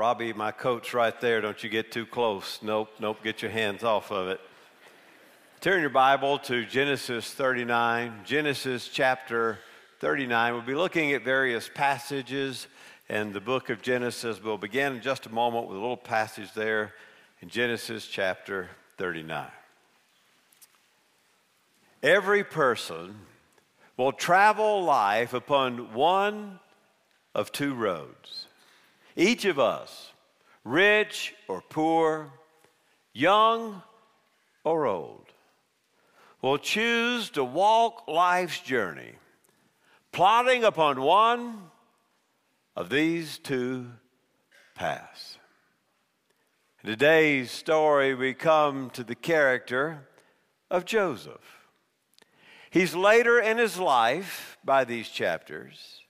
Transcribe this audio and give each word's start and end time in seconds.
Robbie, 0.00 0.32
my 0.32 0.50
coach 0.50 0.94
right 0.94 1.20
there, 1.20 1.42
don't 1.42 1.62
you 1.62 1.68
get 1.68 1.92
too 1.92 2.06
close. 2.06 2.60
Nope, 2.62 2.88
nope, 3.00 3.18
get 3.22 3.42
your 3.42 3.50
hands 3.50 3.84
off 3.84 4.10
of 4.10 4.28
it. 4.28 4.40
Turn 5.60 5.82
your 5.82 5.90
Bible 5.90 6.38
to 6.38 6.64
Genesis 6.64 7.30
39, 7.30 8.22
Genesis 8.24 8.88
chapter 8.88 9.58
39. 9.98 10.54
We'll 10.54 10.62
be 10.62 10.74
looking 10.74 11.12
at 11.12 11.22
various 11.22 11.68
passages 11.74 12.66
in 13.10 13.34
the 13.34 13.42
book 13.42 13.68
of 13.68 13.82
Genesis. 13.82 14.42
We'll 14.42 14.56
begin 14.56 14.94
in 14.94 15.02
just 15.02 15.26
a 15.26 15.30
moment 15.30 15.66
with 15.66 15.76
a 15.76 15.80
little 15.80 15.98
passage 15.98 16.54
there 16.54 16.94
in 17.42 17.50
Genesis 17.50 18.06
chapter 18.06 18.70
39. 18.96 19.48
Every 22.02 22.42
person 22.42 23.16
will 23.98 24.12
travel 24.12 24.82
life 24.82 25.34
upon 25.34 25.92
one 25.92 26.58
of 27.34 27.52
two 27.52 27.74
roads. 27.74 28.46
Each 29.16 29.44
of 29.44 29.58
us, 29.58 30.12
rich 30.64 31.34
or 31.48 31.62
poor, 31.62 32.32
young 33.12 33.82
or 34.64 34.86
old, 34.86 35.26
will 36.42 36.58
choose 36.58 37.30
to 37.30 37.44
walk 37.44 38.08
life's 38.08 38.60
journey, 38.60 39.12
plotting 40.12 40.64
upon 40.64 41.00
one 41.00 41.70
of 42.76 42.88
these 42.88 43.38
two 43.38 43.86
paths. 44.74 45.36
In 46.82 46.90
today's 46.90 47.50
story, 47.50 48.14
we 48.14 48.32
come 48.32 48.88
to 48.90 49.04
the 49.04 49.14
character 49.14 50.06
of 50.70 50.86
Joseph. 50.86 51.66
He's 52.70 52.94
later 52.94 53.38
in 53.38 53.58
his 53.58 53.78
life, 53.78 54.56
by 54.64 54.84
these 54.84 55.08
chapters, 55.08 56.00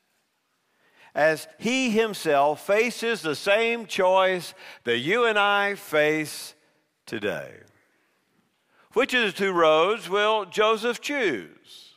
as 1.14 1.48
he 1.58 1.90
himself 1.90 2.66
faces 2.66 3.22
the 3.22 3.34
same 3.34 3.86
choice 3.86 4.54
that 4.84 4.98
you 4.98 5.24
and 5.24 5.38
I 5.38 5.74
face 5.74 6.54
today. 7.06 7.52
Which 8.92 9.14
of 9.14 9.22
the 9.22 9.32
two 9.32 9.52
roads 9.52 10.08
will 10.08 10.44
Joseph 10.44 11.00
choose? 11.00 11.94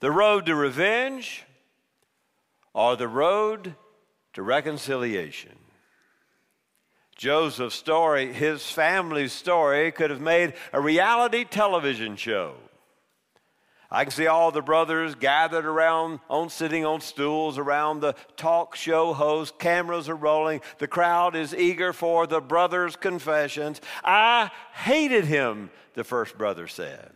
The 0.00 0.10
road 0.10 0.46
to 0.46 0.54
revenge 0.54 1.44
or 2.72 2.96
the 2.96 3.08
road 3.08 3.74
to 4.32 4.42
reconciliation? 4.42 5.56
Joseph's 7.16 7.74
story, 7.74 8.32
his 8.32 8.70
family's 8.70 9.34
story, 9.34 9.92
could 9.92 10.08
have 10.08 10.22
made 10.22 10.54
a 10.72 10.80
reality 10.80 11.44
television 11.44 12.16
show. 12.16 12.54
I 13.92 14.04
can 14.04 14.12
see 14.12 14.28
all 14.28 14.52
the 14.52 14.62
brothers 14.62 15.16
gathered 15.16 15.66
around, 15.66 16.20
on 16.28 16.48
sitting 16.48 16.84
on 16.84 17.00
stools 17.00 17.58
around 17.58 18.00
the 18.00 18.14
talk 18.36 18.76
show 18.76 19.12
host. 19.12 19.58
Cameras 19.58 20.08
are 20.08 20.14
rolling. 20.14 20.60
The 20.78 20.86
crowd 20.86 21.34
is 21.34 21.54
eager 21.54 21.92
for 21.92 22.26
the 22.28 22.40
brothers' 22.40 22.94
confessions. 22.94 23.80
I 24.04 24.52
hated 24.74 25.24
him, 25.24 25.70
the 25.94 26.04
first 26.04 26.38
brother 26.38 26.68
said. 26.68 27.10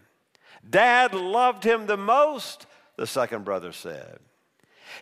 Dad 0.68 1.14
loved 1.14 1.62
him 1.62 1.86
the 1.86 1.96
most, 1.96 2.66
the 2.96 3.06
second 3.06 3.44
brother 3.44 3.70
said. 3.70 4.18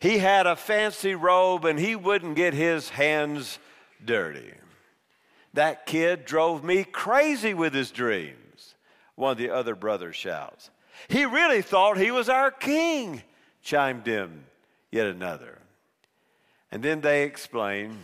He 0.00 0.18
had 0.18 0.46
a 0.46 0.56
fancy 0.56 1.14
robe 1.14 1.64
and 1.64 1.78
he 1.78 1.96
wouldn't 1.96 2.36
get 2.36 2.52
his 2.52 2.90
hands 2.90 3.58
dirty. 4.04 4.52
That 5.54 5.86
kid 5.86 6.24
drove 6.24 6.64
me 6.64 6.84
crazy 6.84 7.54
with 7.54 7.72
his 7.72 7.90
dreams, 7.90 8.74
one 9.14 9.32
of 9.32 9.38
the 9.38 9.50
other 9.50 9.74
brothers 9.74 10.16
shouts. 10.16 10.70
He 11.08 11.24
really 11.24 11.62
thought 11.62 11.98
he 11.98 12.10
was 12.10 12.28
our 12.28 12.50
king, 12.50 13.22
chimed 13.62 14.08
in 14.08 14.44
yet 14.90 15.06
another. 15.06 15.58
And 16.70 16.82
then 16.82 17.00
they 17.00 17.24
explained 17.24 17.98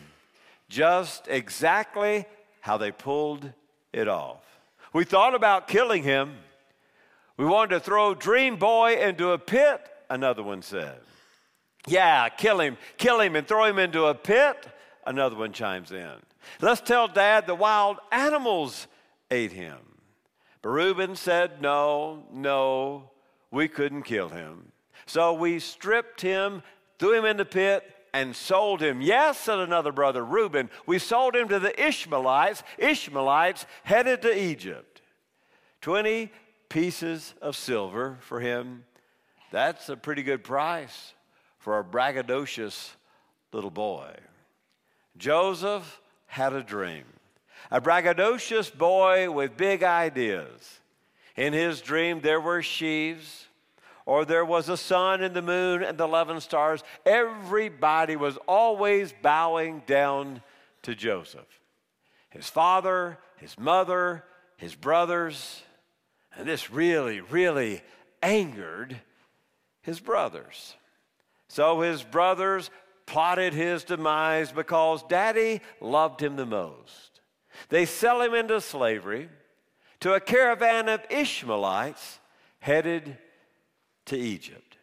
just 0.69 1.29
exactly 1.29 2.27
how 2.61 2.77
they 2.77 2.91
pulled 2.91 3.53
it 3.93 4.09
off. 4.09 4.43
We 4.93 5.05
thought 5.05 5.35
about 5.35 5.69
killing 5.69 6.03
him. 6.03 6.37
We 7.37 7.47
wanted 7.47 7.77
to 7.77 7.81
throw 7.81 8.15
Dream 8.15 8.57
Boy 8.57 8.97
into 8.97 9.31
a 9.31 9.39
pit, 9.39 9.81
another 10.11 10.43
one 10.43 10.63
said. 10.63 10.99
Yeah, 11.87 12.29
kill 12.29 12.61
him, 12.61 12.77
kill 12.97 13.21
him 13.21 13.37
and 13.37 13.47
throw 13.47 13.65
him 13.65 13.79
into 13.79 14.07
a 14.07 14.15
pit, 14.15 14.67
another 15.07 15.37
one 15.37 15.53
chimes 15.53 15.93
in. 15.93 16.17
Let's 16.61 16.81
tell 16.81 17.09
Dad 17.09 17.47
the 17.47 17.55
wild 17.55 17.99
animals 18.11 18.87
ate 19.31 19.53
him. 19.53 19.79
But 20.63 20.71
Reuben 20.71 21.17
said, 21.17 21.63
No, 21.63 22.25
no, 22.33 23.11
we 23.51 23.69
couldn't 23.69 24.03
kill 24.03 24.29
him. 24.29 24.73
So 25.07 25.33
we 25.33 25.59
stripped 25.59 26.21
him, 26.21 26.63
threw 26.99 27.15
him 27.15 27.25
in 27.25 27.37
the 27.37 27.45
pit, 27.45 27.85
and 28.13 28.35
sold 28.35 28.81
him. 28.81 29.01
Yes, 29.01 29.39
said 29.39 29.59
another 29.59 29.93
brother, 29.93 30.25
Reuben, 30.25 30.71
we 30.87 30.99
sold 30.99 31.37
him 31.37 31.49
to 31.49 31.59
the 31.59 31.81
Ishmaelites. 31.81 32.63
Ishmaelites 32.79 33.67
headed 33.85 34.23
to 34.23 34.39
Egypt. 34.39 35.03
20 35.81 36.31
pieces 36.69 37.35
of 37.41 37.57
silver 37.57 38.19
for 38.21 38.41
him. 38.41 38.85
That's 39.51 39.89
a 39.89 39.97
pretty 39.97 40.23
good 40.23 40.45
price 40.45 41.15
for 41.59 41.79
a 41.79 41.85
braggadocious 41.85 42.91
little 43.53 43.71
boy. 43.71 44.15
Joseph 45.17 46.01
had 46.27 46.53
a 46.53 46.63
dream 46.63 47.05
a 47.71 47.81
braggadocious 47.81 48.77
boy 48.77 49.31
with 49.31 49.57
big 49.57 49.83
ideas. 49.83 50.81
In 51.37 51.53
his 51.53 51.81
dream, 51.81 52.21
there 52.21 52.41
were 52.41 52.63
sheaves, 52.63 53.47
or 54.07 54.25
there 54.25 54.45
was 54.45 54.69
a 54.69 54.77
sun 54.77 55.23
and 55.23 55.35
the 55.35 55.43
moon 55.43 55.83
and 55.83 55.99
the 55.99 56.05
11 56.05 56.41
stars. 56.41 56.83
Everybody 57.07 58.17
was 58.17 58.37
always 58.47 59.13
bowing 59.23 59.83
down 59.87 60.43
to 60.83 60.95
Joseph. 60.95 61.61
His 62.31 62.49
father, 62.49 63.19
his 63.37 63.59
mother, 63.59 64.25
his 64.57 64.75
brothers, 64.75 65.63
and 66.37 66.49
this 66.49 66.71
really, 66.71 67.21
really 67.21 67.83
angered 68.23 69.01
his 69.83 70.01
brothers. 70.01 70.75
So 71.49 71.81
his 71.81 72.03
brothers 72.03 72.71
plotted 73.07 73.55
his 73.55 73.85
demise 73.85 74.53
because 74.53 75.03
daddy 75.05 75.61
loved 75.81 76.23
him 76.23 76.37
the 76.37 76.47
most. 76.47 77.18
They 77.69 77.85
sell 77.85 78.21
him 78.23 78.35
into 78.35 78.61
slavery 78.61 79.29
to 80.01 80.15
a 80.15 80.21
caravan 80.21 80.89
of 80.89 81.01
Ishmaelites 81.11 82.19
headed 82.61 83.19
to 84.07 84.17
Egypt. 84.17 84.77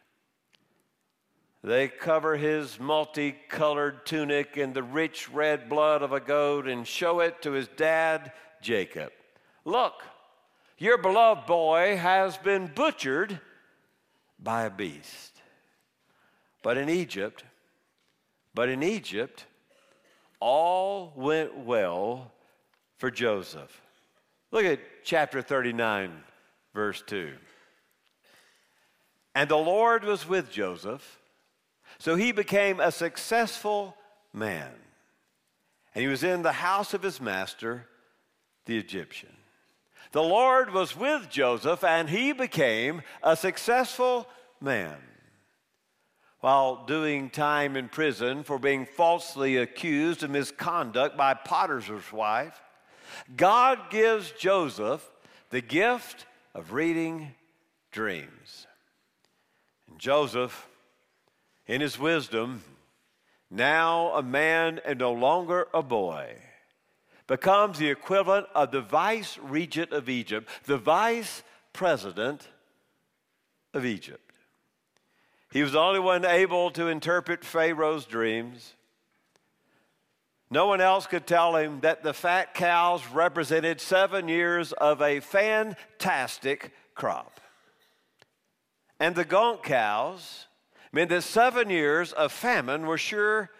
They 1.62 1.88
cover 1.88 2.36
his 2.36 2.78
multicolored 2.78 4.06
tunic 4.06 4.56
in 4.56 4.72
the 4.72 4.84
rich 4.84 5.28
red 5.30 5.68
blood 5.68 6.02
of 6.02 6.12
a 6.12 6.20
goat 6.20 6.68
and 6.68 6.86
show 6.86 7.20
it 7.20 7.42
to 7.42 7.52
his 7.52 7.66
dad, 7.66 8.32
Jacob. 8.62 9.10
Look, 9.64 10.04
your 10.78 10.98
beloved 10.98 11.46
boy 11.46 11.96
has 11.96 12.36
been 12.36 12.70
butchered 12.72 13.40
by 14.38 14.64
a 14.64 14.70
beast. 14.70 15.40
But 16.62 16.76
in 16.76 16.88
Egypt, 16.88 17.42
but 18.54 18.68
in 18.68 18.82
Egypt, 18.82 19.46
all 20.38 21.12
went 21.16 21.56
well 21.56 22.32
for 22.98 23.10
Joseph. 23.10 23.80
Look 24.52 24.64
at 24.64 24.80
chapter 25.04 25.42
39, 25.42 26.12
verse 26.74 27.02
2. 27.06 27.32
And 29.34 29.50
the 29.50 29.56
Lord 29.56 30.04
was 30.04 30.26
with 30.26 30.50
Joseph, 30.50 31.18
so 31.98 32.16
he 32.16 32.32
became 32.32 32.80
a 32.80 32.92
successful 32.92 33.96
man. 34.32 34.70
And 35.94 36.02
he 36.02 36.08
was 36.08 36.24
in 36.24 36.42
the 36.42 36.52
house 36.52 36.94
of 36.94 37.02
his 37.02 37.20
master, 37.20 37.86
the 38.66 38.78
Egyptian. 38.78 39.34
The 40.12 40.22
Lord 40.22 40.72
was 40.72 40.96
with 40.96 41.28
Joseph, 41.28 41.84
and 41.84 42.08
he 42.08 42.32
became 42.32 43.02
a 43.22 43.36
successful 43.36 44.26
man. 44.60 44.96
While 46.40 46.84
doing 46.86 47.28
time 47.28 47.76
in 47.76 47.88
prison 47.88 48.44
for 48.44 48.58
being 48.58 48.86
falsely 48.86 49.56
accused 49.56 50.22
of 50.22 50.30
misconduct 50.30 51.16
by 51.16 51.34
Potiphar's 51.34 52.12
wife, 52.12 52.60
God 53.36 53.90
gives 53.90 54.30
Joseph 54.32 55.08
the 55.50 55.60
gift 55.60 56.26
of 56.54 56.72
reading 56.72 57.34
dreams. 57.90 58.66
And 59.90 59.98
Joseph, 59.98 60.68
in 61.66 61.80
his 61.80 61.98
wisdom, 61.98 62.62
now 63.50 64.08
a 64.14 64.22
man 64.22 64.80
and 64.84 64.98
no 64.98 65.12
longer 65.12 65.68
a 65.72 65.82
boy, 65.82 66.36
becomes 67.26 67.78
the 67.78 67.90
equivalent 67.90 68.46
of 68.54 68.70
the 68.70 68.80
vice 68.80 69.38
regent 69.38 69.92
of 69.92 70.08
Egypt, 70.08 70.48
the 70.64 70.78
vice 70.78 71.42
president 71.72 72.48
of 73.74 73.84
Egypt. 73.84 74.20
He 75.52 75.62
was 75.62 75.72
the 75.72 75.80
only 75.80 76.00
one 76.00 76.24
able 76.24 76.70
to 76.72 76.88
interpret 76.88 77.44
Pharaoh's 77.44 78.04
dreams. 78.04 78.74
No 80.50 80.66
one 80.66 80.80
else 80.80 81.06
could 81.06 81.26
tell 81.26 81.56
him 81.56 81.80
that 81.80 82.02
the 82.02 82.14
fat 82.14 82.54
cows 82.54 83.06
represented 83.08 83.80
seven 83.80 84.28
years 84.28 84.72
of 84.72 85.02
a 85.02 85.20
fantastic 85.20 86.72
crop. 86.94 87.40
And 89.00 89.14
the 89.14 89.24
gaunt 89.24 89.62
cows 89.62 90.46
meant 90.92 91.10
that 91.10 91.22
seven 91.22 91.68
years 91.68 92.12
of 92.12 92.32
famine 92.32 92.86
were 92.86 92.98
sure 92.98 93.50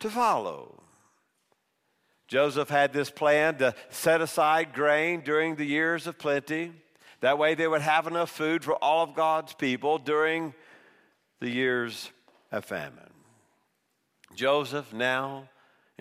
to 0.00 0.10
follow. 0.10 0.82
Joseph 2.26 2.70
had 2.70 2.92
this 2.92 3.10
plan 3.10 3.58
to 3.58 3.74
set 3.90 4.20
aside 4.20 4.72
grain 4.72 5.20
during 5.20 5.54
the 5.54 5.64
years 5.64 6.06
of 6.06 6.18
plenty. 6.18 6.72
That 7.20 7.38
way, 7.38 7.54
they 7.54 7.68
would 7.68 7.82
have 7.82 8.06
enough 8.06 8.30
food 8.30 8.64
for 8.64 8.74
all 8.74 9.04
of 9.04 9.14
God's 9.14 9.54
people 9.54 9.98
during 9.98 10.54
the 11.40 11.50
years 11.50 12.10
of 12.50 12.64
famine. 12.64 13.12
Joseph, 14.34 14.92
now 14.92 15.48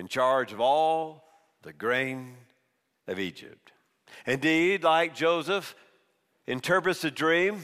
in 0.01 0.07
charge 0.07 0.51
of 0.51 0.59
all 0.59 1.24
the 1.62 1.71
grain 1.71 2.36
of 3.07 3.19
Egypt. 3.19 3.71
Indeed, 4.25 4.83
like 4.83 5.13
Joseph 5.13 5.75
interprets 6.48 7.03
the 7.03 7.12
dream, 7.12 7.62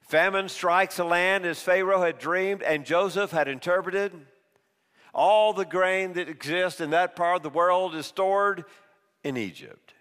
famine 0.00 0.48
strikes 0.48 0.96
the 0.96 1.04
land 1.04 1.44
as 1.44 1.60
Pharaoh 1.60 2.00
had 2.00 2.18
dreamed 2.18 2.62
and 2.62 2.86
Joseph 2.86 3.30
had 3.30 3.46
interpreted. 3.46 4.12
All 5.12 5.52
the 5.52 5.66
grain 5.66 6.14
that 6.14 6.30
exists 6.30 6.80
in 6.80 6.88
that 6.90 7.14
part 7.14 7.36
of 7.36 7.42
the 7.42 7.50
world 7.50 7.94
is 7.94 8.06
stored 8.06 8.64
in 9.22 9.36
Egypt. 9.36 9.92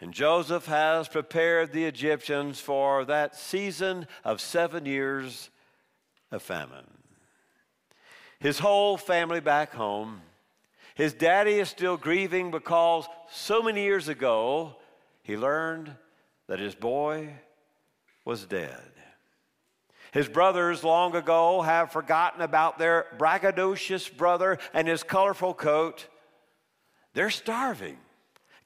And 0.00 0.14
Joseph 0.14 0.66
has 0.66 1.08
prepared 1.08 1.72
the 1.72 1.84
Egyptians 1.84 2.60
for 2.60 3.04
that 3.06 3.34
season 3.34 4.06
of 4.22 4.40
seven 4.40 4.86
years 4.86 5.50
of 6.30 6.42
famine. 6.42 6.86
His 8.40 8.58
whole 8.58 8.96
family 8.96 9.40
back 9.40 9.72
home, 9.72 10.22
his 10.94 11.12
daddy 11.12 11.58
is 11.58 11.68
still 11.68 11.96
grieving 11.96 12.50
because 12.50 13.06
so 13.30 13.62
many 13.62 13.82
years 13.82 14.08
ago 14.08 14.76
he 15.22 15.36
learned 15.36 15.94
that 16.46 16.60
his 16.60 16.74
boy 16.74 17.34
was 18.24 18.46
dead. 18.46 18.92
His 20.12 20.28
brothers 20.28 20.84
long 20.84 21.14
ago 21.14 21.62
have 21.62 21.92
forgotten 21.92 22.40
about 22.40 22.78
their 22.78 23.06
braggadocious 23.18 24.14
brother 24.16 24.58
and 24.72 24.88
his 24.88 25.02
colorful 25.02 25.52
coat. 25.52 26.06
They're 27.14 27.30
starving. 27.30 27.98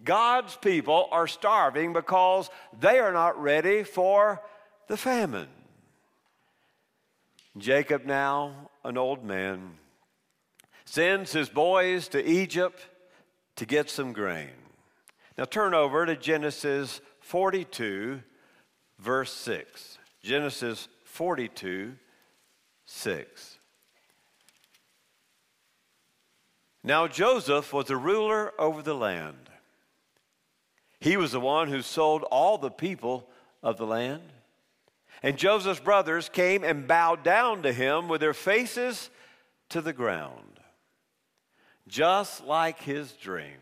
God's 0.04 0.56
people 0.56 1.08
are 1.10 1.26
starving 1.26 1.92
because 1.92 2.50
they 2.78 2.98
are 2.98 3.12
not 3.12 3.40
ready 3.40 3.82
for 3.82 4.42
the 4.88 4.96
famine. 4.96 5.48
Jacob, 7.58 8.04
now 8.04 8.70
an 8.84 8.96
old 8.96 9.24
man, 9.24 9.74
sends 10.84 11.32
his 11.32 11.48
boys 11.48 12.08
to 12.08 12.24
Egypt 12.24 12.86
to 13.56 13.66
get 13.66 13.90
some 13.90 14.12
grain. 14.12 14.50
Now 15.36 15.44
turn 15.44 15.74
over 15.74 16.06
to 16.06 16.16
Genesis 16.16 17.00
42, 17.20 18.22
verse 18.98 19.32
6. 19.32 19.98
Genesis 20.22 20.88
42, 21.04 21.94
6. 22.86 23.58
Now 26.84 27.06
Joseph 27.06 27.72
was 27.72 27.90
a 27.90 27.96
ruler 27.96 28.52
over 28.58 28.82
the 28.82 28.94
land. 28.94 29.50
He 31.00 31.16
was 31.16 31.32
the 31.32 31.40
one 31.40 31.68
who 31.68 31.82
sold 31.82 32.22
all 32.24 32.58
the 32.58 32.70
people 32.70 33.28
of 33.62 33.76
the 33.76 33.86
land. 33.86 34.22
And 35.22 35.36
Joseph's 35.36 35.80
brothers 35.80 36.28
came 36.28 36.64
and 36.64 36.88
bowed 36.88 37.22
down 37.22 37.62
to 37.62 37.72
him 37.72 38.08
with 38.08 38.20
their 38.20 38.34
faces 38.34 39.10
to 39.68 39.80
the 39.80 39.92
ground, 39.92 40.60
just 41.86 42.44
like 42.44 42.80
his 42.82 43.12
dream. 43.12 43.58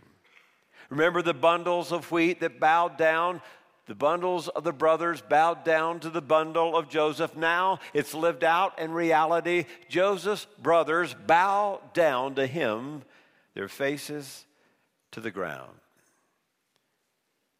Remember 0.89 1.23
the 1.23 1.35
bundles 1.35 1.93
of 1.93 2.11
wheat 2.11 2.41
that 2.41 2.59
bowed 2.59 2.97
down? 2.97 3.43
The 3.87 3.95
bundles 3.95 4.49
of 4.49 4.65
the 4.65 4.73
brothers 4.73 5.21
bowed 5.21 5.65
down 5.65 6.01
to 6.01 6.11
the 6.11 6.23
bundle 6.23 6.77
of 6.77 6.89
Joseph. 6.89 7.37
Now 7.37 7.81
it's 7.93 8.15
lived 8.15 8.45
out 8.45 8.79
in 8.79 8.93
reality. 8.93 9.67
Joseph's 9.89 10.47
brothers 10.61 11.15
bow 11.27 11.81
down 11.93 12.37
to 12.37 12.47
him, 12.47 13.03
their 13.55 13.69
faces 13.69 14.47
to 15.11 15.21
the 15.21 15.31
ground. 15.31 15.73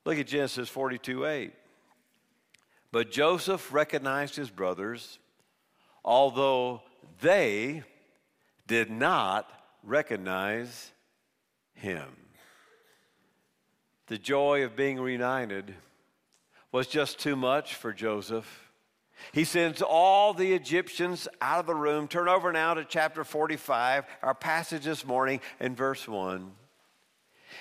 Look 0.07 0.19
at 0.19 0.27
Genesis 0.27 0.69
42 0.69 1.27
8. 1.27 1.53
But 2.93 3.11
Joseph 3.11 3.73
recognized 3.73 4.37
his 4.37 4.51
brothers, 4.51 5.19
although 6.05 6.83
they 7.21 7.85
did 8.67 8.91
not 8.91 9.51
recognize 9.83 10.93
him. 11.75 12.09
The 14.07 14.19
joy 14.19 14.65
of 14.65 14.75
being 14.75 15.01
reunited 15.01 15.75
was 16.73 16.89
just 16.89 17.19
too 17.19 17.37
much 17.37 17.75
for 17.75 17.93
Joseph. 17.93 18.71
He 19.33 19.45
sends 19.45 19.83
all 19.83 20.35
the 20.35 20.53
Egyptians 20.53 21.29
out 21.41 21.61
of 21.61 21.67
the 21.67 21.75
room. 21.75 22.09
Turn 22.09 22.29
over 22.29 22.53
now 22.53 22.75
to 22.75 22.85
chapter 22.85 23.23
45, 23.23 24.05
our 24.23 24.35
passage 24.35 24.85
this 24.85 25.05
morning, 25.05 25.41
in 25.61 25.77
verse 25.77 26.09
1. 26.09 26.51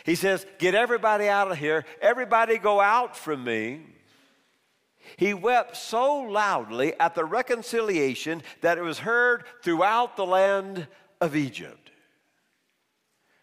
He 0.05 0.15
says, 0.15 0.45
Get 0.57 0.75
everybody 0.75 1.27
out 1.27 1.51
of 1.51 1.57
here. 1.57 1.85
Everybody 2.01 2.57
go 2.57 2.79
out 2.79 3.17
from 3.17 3.43
me. 3.43 3.81
He 5.17 5.33
wept 5.33 5.75
so 5.75 6.21
loudly 6.21 6.93
at 6.99 7.15
the 7.15 7.25
reconciliation 7.25 8.43
that 8.61 8.77
it 8.77 8.81
was 8.81 8.99
heard 8.99 9.43
throughout 9.63 10.15
the 10.15 10.25
land 10.25 10.87
of 11.21 11.35
Egypt. 11.35 11.91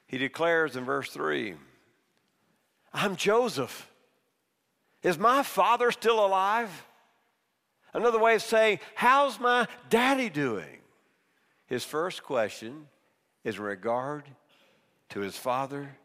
He 0.07 0.19
declares 0.19 0.77
in 0.77 0.85
verse 0.85 1.11
3 1.11 1.55
I'm 2.93 3.17
Joseph. 3.17 3.91
Is 5.03 5.19
my 5.19 5.43
father 5.43 5.93
still 5.93 6.25
alive? 6.25 6.71
Another 7.93 8.19
way 8.19 8.35
of 8.35 8.43
saying, 8.43 8.81
How's 8.95 9.39
my 9.39 9.69
daddy 9.91 10.29
doing? 10.29 10.81
His 11.67 11.85
first 11.85 12.23
question 12.23 12.89
is 13.45 13.57
in 13.57 13.63
regard 13.63 14.25
to 15.11 15.21
his 15.21 15.37
father, 15.37 15.97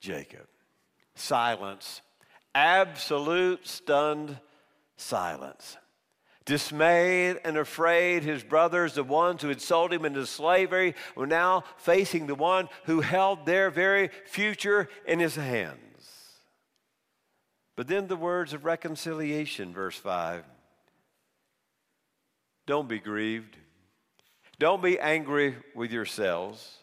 Jacob. 0.00 0.46
Silence, 1.14 2.00
absolute 2.54 3.66
stunned 3.66 4.38
silence. 4.98 5.76
Dismayed 6.44 7.40
and 7.44 7.56
afraid, 7.58 8.22
his 8.22 8.42
brothers, 8.42 8.94
the 8.94 9.04
ones 9.04 9.42
who 9.42 9.48
had 9.48 9.60
sold 9.60 9.92
him 9.92 10.04
into 10.04 10.26
slavery, 10.26 10.94
were 11.14 11.26
now 11.26 11.64
facing 11.76 12.26
the 12.26 12.34
one 12.34 12.68
who 12.84 13.00
held 13.00 13.44
their 13.44 13.70
very 13.70 14.10
future 14.24 14.88
in 15.06 15.18
his 15.18 15.36
hands. 15.36 15.76
But 17.76 17.86
then 17.86 18.08
the 18.08 18.16
words 18.16 18.54
of 18.54 18.64
reconciliation, 18.64 19.72
verse 19.72 19.96
5. 19.96 20.44
Don't 22.66 22.88
be 22.88 22.98
grieved. 22.98 23.56
Don't 24.58 24.82
be 24.82 24.98
angry 24.98 25.54
with 25.74 25.92
yourselves 25.92 26.78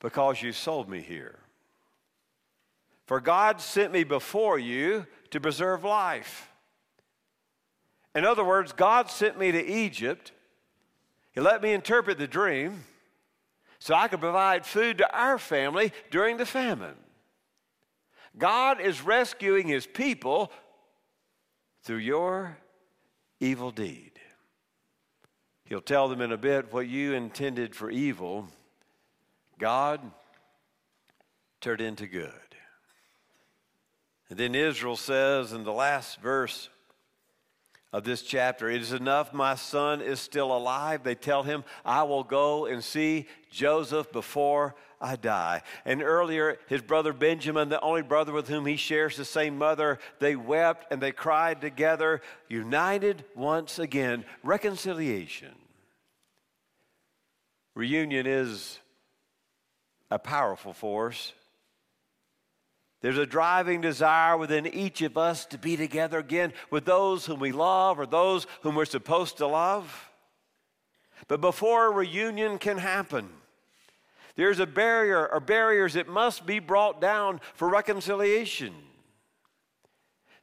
because 0.00 0.42
you 0.42 0.52
sold 0.52 0.88
me 0.88 1.00
here. 1.00 1.38
For 3.06 3.20
God 3.20 3.60
sent 3.60 3.92
me 3.92 4.04
before 4.04 4.58
you 4.58 5.06
to 5.30 5.40
preserve 5.40 5.84
life. 5.84 6.51
In 8.14 8.24
other 8.24 8.44
words, 8.44 8.72
God 8.72 9.10
sent 9.10 9.38
me 9.38 9.52
to 9.52 9.64
Egypt. 9.64 10.32
He 11.32 11.40
let 11.40 11.62
me 11.62 11.72
interpret 11.72 12.18
the 12.18 12.26
dream 12.26 12.84
so 13.78 13.94
I 13.94 14.08
could 14.08 14.20
provide 14.20 14.66
food 14.66 14.98
to 14.98 15.16
our 15.16 15.38
family 15.38 15.92
during 16.10 16.36
the 16.36 16.46
famine. 16.46 16.94
God 18.36 18.80
is 18.80 19.02
rescuing 19.02 19.66
his 19.66 19.86
people 19.86 20.52
through 21.82 21.96
your 21.96 22.58
evil 23.40 23.70
deed. 23.70 24.12
He'll 25.64 25.80
tell 25.80 26.08
them 26.08 26.20
in 26.20 26.32
a 26.32 26.36
bit 26.36 26.72
what 26.72 26.86
you 26.86 27.14
intended 27.14 27.74
for 27.74 27.90
evil, 27.90 28.46
God 29.58 30.00
turned 31.60 31.80
into 31.80 32.06
good. 32.06 32.32
And 34.28 34.38
then 34.38 34.54
Israel 34.54 34.96
says 34.96 35.52
in 35.52 35.64
the 35.64 35.72
last 35.72 36.20
verse 36.20 36.68
of 37.92 38.04
this 38.04 38.22
chapter. 38.22 38.70
It 38.70 38.80
is 38.80 38.92
enough 38.92 39.32
my 39.32 39.54
son 39.54 40.00
is 40.00 40.20
still 40.20 40.56
alive. 40.56 41.02
They 41.02 41.14
tell 41.14 41.42
him, 41.42 41.64
I 41.84 42.04
will 42.04 42.24
go 42.24 42.66
and 42.66 42.82
see 42.82 43.26
Joseph 43.50 44.10
before 44.12 44.74
I 45.00 45.16
die. 45.16 45.62
And 45.84 46.02
earlier, 46.02 46.58
his 46.68 46.80
brother 46.80 47.12
Benjamin, 47.12 47.68
the 47.68 47.80
only 47.80 48.02
brother 48.02 48.32
with 48.32 48.48
whom 48.48 48.64
he 48.66 48.76
shares 48.76 49.16
the 49.16 49.24
same 49.24 49.58
mother, 49.58 49.98
they 50.20 50.36
wept 50.36 50.90
and 50.90 51.02
they 51.02 51.12
cried 51.12 51.60
together, 51.60 52.22
united 52.48 53.24
once 53.34 53.78
again. 53.78 54.24
Reconciliation. 54.42 55.54
Reunion 57.74 58.26
is 58.26 58.78
a 60.10 60.18
powerful 60.18 60.72
force. 60.72 61.32
There's 63.02 63.18
a 63.18 63.26
driving 63.26 63.80
desire 63.80 64.36
within 64.36 64.66
each 64.66 65.02
of 65.02 65.18
us 65.18 65.44
to 65.46 65.58
be 65.58 65.76
together 65.76 66.18
again 66.18 66.52
with 66.70 66.84
those 66.84 67.26
whom 67.26 67.40
we 67.40 67.50
love 67.50 67.98
or 67.98 68.06
those 68.06 68.46
whom 68.62 68.76
we're 68.76 68.84
supposed 68.84 69.38
to 69.38 69.46
love. 69.48 70.10
But 71.26 71.40
before 71.40 71.86
a 71.86 71.90
reunion 71.90 72.58
can 72.58 72.78
happen, 72.78 73.28
there's 74.36 74.60
a 74.60 74.66
barrier 74.66 75.28
or 75.28 75.40
barriers 75.40 75.94
that 75.94 76.08
must 76.08 76.46
be 76.46 76.60
brought 76.60 77.00
down 77.00 77.40
for 77.54 77.68
reconciliation. 77.68 78.72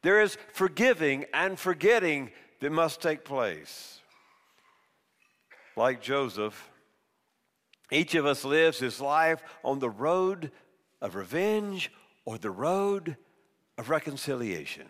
There 0.01 0.21
is 0.21 0.37
forgiving 0.53 1.25
and 1.33 1.57
forgetting 1.57 2.31
that 2.59 2.71
must 2.71 3.01
take 3.01 3.23
place. 3.23 3.99
Like 5.75 6.01
Joseph, 6.01 6.69
Each 7.91 8.15
of 8.15 8.25
us 8.25 8.45
lives 8.45 8.79
his 8.79 9.01
life 9.01 9.41
on 9.63 9.79
the 9.79 9.89
road 9.89 10.51
of 11.01 11.15
revenge 11.15 11.91
or 12.25 12.37
the 12.37 12.51
road 12.51 13.17
of 13.77 13.89
reconciliation. 13.89 14.87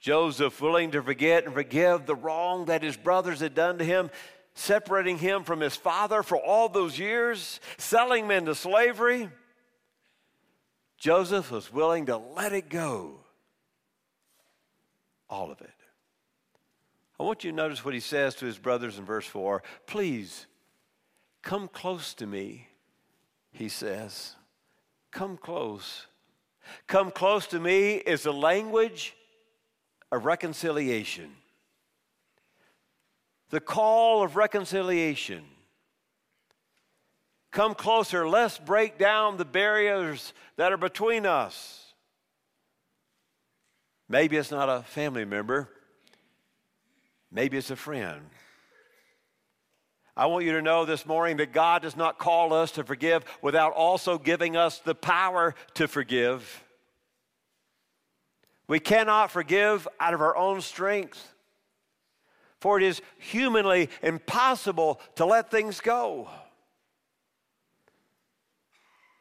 Joseph, 0.00 0.60
willing 0.60 0.90
to 0.90 1.02
forget 1.02 1.44
and 1.44 1.54
forgive 1.54 2.04
the 2.04 2.14
wrong 2.14 2.66
that 2.66 2.82
his 2.82 2.96
brothers 2.96 3.40
had 3.40 3.54
done 3.54 3.78
to 3.78 3.84
him, 3.84 4.10
separating 4.54 5.16
him 5.16 5.44
from 5.44 5.60
his 5.60 5.76
father 5.76 6.22
for 6.22 6.36
all 6.36 6.68
those 6.68 6.98
years, 6.98 7.58
selling 7.78 8.26
him 8.26 8.30
into 8.30 8.54
slavery. 8.54 9.30
Joseph 10.98 11.50
was 11.50 11.72
willing 11.72 12.06
to 12.06 12.16
let 12.16 12.52
it 12.52 12.68
go. 12.68 13.20
All 15.30 15.50
of 15.50 15.60
it. 15.60 15.70
I 17.18 17.22
want 17.22 17.44
you 17.44 17.50
to 17.50 17.56
notice 17.56 17.84
what 17.84 17.94
he 17.94 18.00
says 18.00 18.34
to 18.36 18.46
his 18.46 18.58
brothers 18.58 18.98
in 18.98 19.04
verse 19.04 19.26
4. 19.26 19.62
Please 19.86 20.46
come 21.42 21.68
close 21.68 22.12
to 22.14 22.26
me, 22.26 22.68
he 23.52 23.68
says. 23.68 24.34
Come 25.14 25.36
close. 25.36 26.08
Come 26.88 27.12
close 27.12 27.46
to 27.46 27.60
me 27.60 27.94
is 27.94 28.24
the 28.24 28.32
language 28.32 29.14
of 30.10 30.24
reconciliation. 30.24 31.30
The 33.50 33.60
call 33.60 34.24
of 34.24 34.34
reconciliation. 34.34 35.44
Come 37.52 37.76
closer. 37.76 38.28
Let's 38.28 38.58
break 38.58 38.98
down 38.98 39.36
the 39.36 39.44
barriers 39.44 40.32
that 40.56 40.72
are 40.72 40.76
between 40.76 41.26
us. 41.26 41.94
Maybe 44.08 44.36
it's 44.36 44.50
not 44.50 44.68
a 44.68 44.82
family 44.82 45.24
member, 45.24 45.68
maybe 47.30 47.56
it's 47.56 47.70
a 47.70 47.76
friend. 47.76 48.20
I 50.16 50.26
want 50.26 50.44
you 50.44 50.52
to 50.52 50.62
know 50.62 50.84
this 50.84 51.06
morning 51.06 51.38
that 51.38 51.52
God 51.52 51.82
does 51.82 51.96
not 51.96 52.18
call 52.18 52.52
us 52.52 52.70
to 52.72 52.84
forgive 52.84 53.24
without 53.42 53.72
also 53.72 54.16
giving 54.16 54.56
us 54.56 54.78
the 54.78 54.94
power 54.94 55.56
to 55.74 55.88
forgive. 55.88 56.62
We 58.68 58.78
cannot 58.78 59.32
forgive 59.32 59.88
out 59.98 60.14
of 60.14 60.20
our 60.20 60.36
own 60.36 60.60
strength, 60.60 61.34
for 62.60 62.78
it 62.78 62.84
is 62.84 63.02
humanly 63.18 63.90
impossible 64.02 65.00
to 65.16 65.26
let 65.26 65.50
things 65.50 65.80
go. 65.80 66.28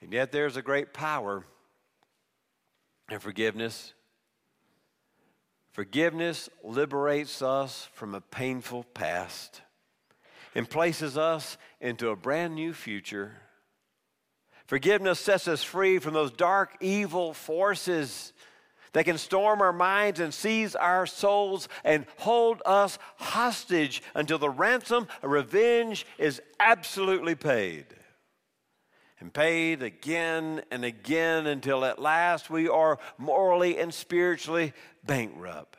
And 0.01 0.13
yet, 0.13 0.31
there's 0.31 0.57
a 0.57 0.61
great 0.61 0.93
power 0.93 1.43
in 3.09 3.19
forgiveness. 3.19 3.93
Forgiveness 5.71 6.49
liberates 6.63 7.41
us 7.41 7.87
from 7.93 8.13
a 8.13 8.21
painful 8.21 8.83
past 8.93 9.61
and 10.55 10.69
places 10.69 11.17
us 11.17 11.57
into 11.81 12.09
a 12.09 12.15
brand 12.15 12.55
new 12.55 12.73
future. 12.73 13.33
Forgiveness 14.65 15.19
sets 15.19 15.47
us 15.47 15.63
free 15.63 15.99
from 15.99 16.13
those 16.13 16.31
dark, 16.31 16.77
evil 16.79 17.33
forces 17.33 18.33
that 18.93 19.05
can 19.05 19.17
storm 19.17 19.61
our 19.61 19.73
minds 19.73 20.19
and 20.19 20.33
seize 20.33 20.75
our 20.75 21.05
souls 21.05 21.67
and 21.83 22.05
hold 22.17 22.61
us 22.65 22.97
hostage 23.17 24.01
until 24.15 24.37
the 24.37 24.49
ransom 24.49 25.07
of 25.21 25.29
revenge 25.29 26.05
is 26.17 26.41
absolutely 26.59 27.35
paid. 27.35 27.85
And 29.19 29.33
paid 29.33 29.81
again 29.81 30.63
and 30.69 30.83
again 30.83 31.47
until 31.47 31.85
at 31.85 31.97
last 31.97 32.49
we 32.49 32.67
are 32.67 32.99
morally 33.17 33.77
and 33.77 33.93
spiritually 33.93 34.73
bankrupt. 35.05 35.77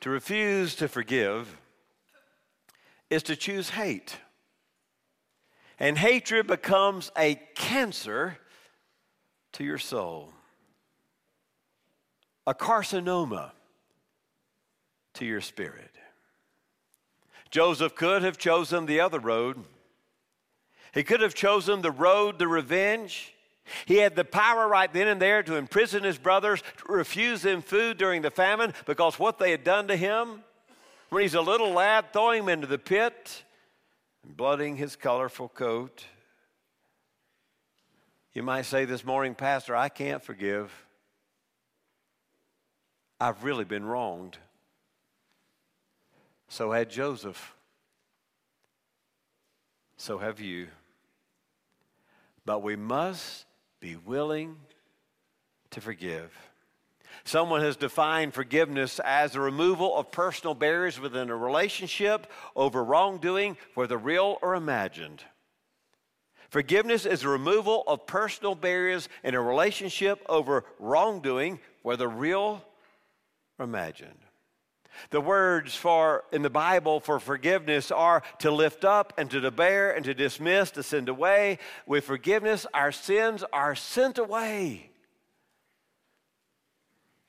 To 0.00 0.10
refuse 0.10 0.74
to 0.76 0.88
forgive 0.88 1.56
is 3.12 3.22
to 3.24 3.36
choose 3.36 3.70
hate. 3.70 4.16
And 5.78 5.98
hatred 5.98 6.46
becomes 6.46 7.12
a 7.16 7.34
cancer 7.54 8.38
to 9.52 9.64
your 9.64 9.78
soul, 9.78 10.32
a 12.46 12.54
carcinoma 12.54 13.50
to 15.14 15.26
your 15.26 15.42
spirit. 15.42 15.90
Joseph 17.50 17.94
could 17.94 18.22
have 18.22 18.38
chosen 18.38 18.86
the 18.86 19.00
other 19.00 19.18
road. 19.18 19.62
He 20.94 21.02
could 21.02 21.20
have 21.20 21.34
chosen 21.34 21.82
the 21.82 21.90
road 21.90 22.38
to 22.38 22.48
revenge. 22.48 23.34
He 23.84 23.96
had 23.96 24.16
the 24.16 24.24
power 24.24 24.66
right 24.66 24.90
then 24.90 25.06
and 25.06 25.20
there 25.20 25.42
to 25.42 25.56
imprison 25.56 26.02
his 26.02 26.16
brothers, 26.16 26.62
to 26.78 26.92
refuse 26.92 27.42
them 27.42 27.60
food 27.60 27.98
during 27.98 28.22
the 28.22 28.30
famine 28.30 28.72
because 28.86 29.18
what 29.18 29.38
they 29.38 29.50
had 29.50 29.64
done 29.64 29.88
to 29.88 29.96
him 29.96 30.44
when 31.12 31.20
he's 31.20 31.34
a 31.34 31.42
little 31.42 31.72
lad, 31.72 32.10
throwing 32.10 32.44
him 32.44 32.48
into 32.48 32.66
the 32.66 32.78
pit 32.78 33.44
and 34.24 34.34
blooding 34.34 34.76
his 34.76 34.96
colorful 34.96 35.46
coat. 35.46 36.06
You 38.32 38.42
might 38.42 38.62
say 38.62 38.86
this 38.86 39.04
morning, 39.04 39.34
Pastor, 39.34 39.76
I 39.76 39.90
can't 39.90 40.24
forgive. 40.24 40.72
I've 43.20 43.44
really 43.44 43.66
been 43.66 43.84
wronged. 43.84 44.38
So 46.48 46.72
had 46.72 46.88
Joseph. 46.88 47.56
So 49.98 50.16
have 50.16 50.40
you. 50.40 50.68
But 52.46 52.62
we 52.62 52.74
must 52.74 53.44
be 53.80 53.96
willing 53.96 54.56
to 55.72 55.82
forgive. 55.82 56.34
Someone 57.24 57.60
has 57.62 57.76
defined 57.76 58.34
forgiveness 58.34 59.00
as 59.04 59.32
the 59.32 59.40
removal 59.40 59.96
of 59.96 60.10
personal 60.10 60.54
barriers 60.54 61.00
within 61.00 61.30
a 61.30 61.36
relationship 61.36 62.26
over 62.56 62.82
wrongdoing, 62.82 63.56
whether 63.74 63.96
real 63.96 64.38
or 64.42 64.54
imagined. 64.54 65.22
Forgiveness 66.50 67.06
is 67.06 67.22
the 67.22 67.28
removal 67.28 67.82
of 67.86 68.06
personal 68.06 68.54
barriers 68.54 69.08
in 69.24 69.34
a 69.34 69.40
relationship 69.40 70.22
over 70.28 70.64
wrongdoing, 70.78 71.58
whether 71.82 72.06
real 72.06 72.62
or 73.58 73.64
imagined. 73.64 74.18
The 75.08 75.20
words 75.20 75.74
for 75.74 76.24
in 76.30 76.42
the 76.42 76.50
Bible 76.50 77.00
for 77.00 77.18
forgiveness 77.18 77.90
are 77.90 78.22
to 78.40 78.50
lift 78.50 78.84
up 78.84 79.14
and 79.16 79.30
to 79.30 79.50
bear 79.50 79.92
and 79.92 80.04
to 80.04 80.12
dismiss, 80.12 80.70
to 80.72 80.82
send 80.82 81.08
away. 81.08 81.58
With 81.86 82.04
forgiveness, 82.04 82.66
our 82.74 82.92
sins 82.92 83.42
are 83.52 83.74
sent 83.74 84.18
away. 84.18 84.91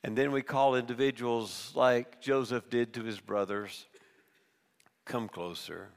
And 0.03 0.17
then 0.17 0.31
we 0.31 0.41
call 0.41 0.75
individuals 0.75 1.71
like 1.75 2.19
Joseph 2.19 2.69
did 2.69 2.93
to 2.95 3.03
his 3.03 3.19
brothers 3.19 3.85
come 5.05 5.29
closer. 5.29 5.89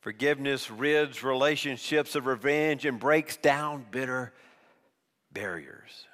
Forgiveness 0.00 0.70
rids 0.70 1.22
relationships 1.22 2.14
of 2.14 2.26
revenge 2.26 2.84
and 2.84 2.98
breaks 2.98 3.36
down 3.36 3.86
bitter 3.90 4.32
barriers. 5.32 6.06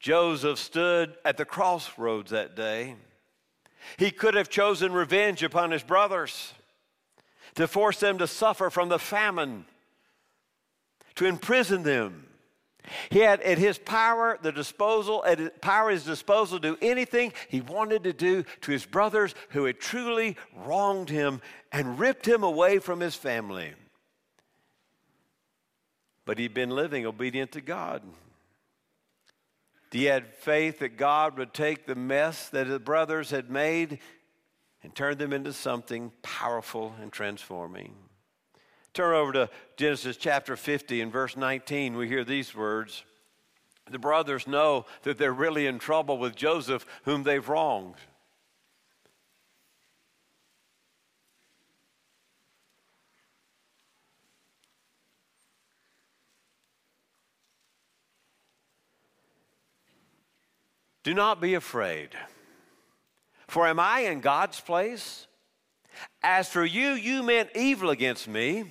Joseph 0.00 0.58
stood 0.58 1.14
at 1.24 1.36
the 1.36 1.44
crossroads 1.44 2.32
that 2.32 2.56
day. 2.56 2.96
He 3.98 4.10
could 4.10 4.34
have 4.34 4.48
chosen 4.48 4.92
revenge 4.92 5.42
upon 5.42 5.70
his 5.70 5.82
brothers 5.82 6.54
to 7.54 7.68
force 7.68 8.00
them 8.00 8.18
to 8.18 8.26
suffer 8.26 8.70
from 8.70 8.88
the 8.88 8.98
famine, 8.98 9.66
to 11.16 11.26
imprison 11.26 11.82
them 11.82 12.26
he 13.10 13.20
had 13.20 13.40
at 13.42 13.58
his 13.58 13.78
power, 13.78 14.38
the 14.42 14.52
disposal, 14.52 15.24
at 15.24 15.38
his 15.38 15.50
power 15.60 15.90
his 15.90 16.04
disposal 16.04 16.58
to 16.58 16.70
do 16.72 16.78
anything 16.82 17.32
he 17.48 17.60
wanted 17.60 18.04
to 18.04 18.12
do 18.12 18.44
to 18.62 18.72
his 18.72 18.84
brothers 18.84 19.34
who 19.50 19.64
had 19.64 19.78
truly 19.78 20.36
wronged 20.64 21.08
him 21.08 21.40
and 21.70 21.98
ripped 21.98 22.26
him 22.26 22.42
away 22.42 22.78
from 22.78 23.00
his 23.00 23.14
family. 23.14 23.72
But 26.24 26.38
he'd 26.38 26.54
been 26.54 26.70
living 26.70 27.06
obedient 27.06 27.52
to 27.52 27.60
God. 27.60 28.02
He 29.90 30.04
had 30.04 30.34
faith 30.34 30.78
that 30.78 30.96
God 30.96 31.36
would 31.36 31.52
take 31.52 31.86
the 31.86 31.94
mess 31.94 32.48
that 32.48 32.66
his 32.66 32.78
brothers 32.78 33.30
had 33.30 33.50
made 33.50 33.98
and 34.82 34.94
turn 34.94 35.18
them 35.18 35.32
into 35.32 35.52
something 35.52 36.12
powerful 36.22 36.94
and 37.00 37.12
transforming. 37.12 37.94
Turn 38.94 39.14
over 39.14 39.32
to 39.32 39.50
Genesis 39.78 40.18
chapter 40.18 40.54
50 40.54 41.00
and 41.00 41.10
verse 41.10 41.34
19. 41.34 41.96
We 41.96 42.08
hear 42.08 42.24
these 42.24 42.54
words. 42.54 43.04
The 43.90 43.98
brothers 43.98 44.46
know 44.46 44.84
that 45.04 45.16
they're 45.16 45.32
really 45.32 45.66
in 45.66 45.78
trouble 45.78 46.18
with 46.18 46.36
Joseph, 46.36 46.84
whom 47.04 47.22
they've 47.22 47.48
wronged. 47.48 47.94
Do 61.02 61.14
not 61.14 61.40
be 61.40 61.54
afraid. 61.54 62.10
For 63.48 63.66
am 63.66 63.80
I 63.80 64.00
in 64.00 64.20
God's 64.20 64.60
place? 64.60 65.26
As 66.22 66.48
for 66.48 66.64
you, 66.64 66.90
you 66.90 67.22
meant 67.22 67.50
evil 67.56 67.90
against 67.90 68.28
me 68.28 68.66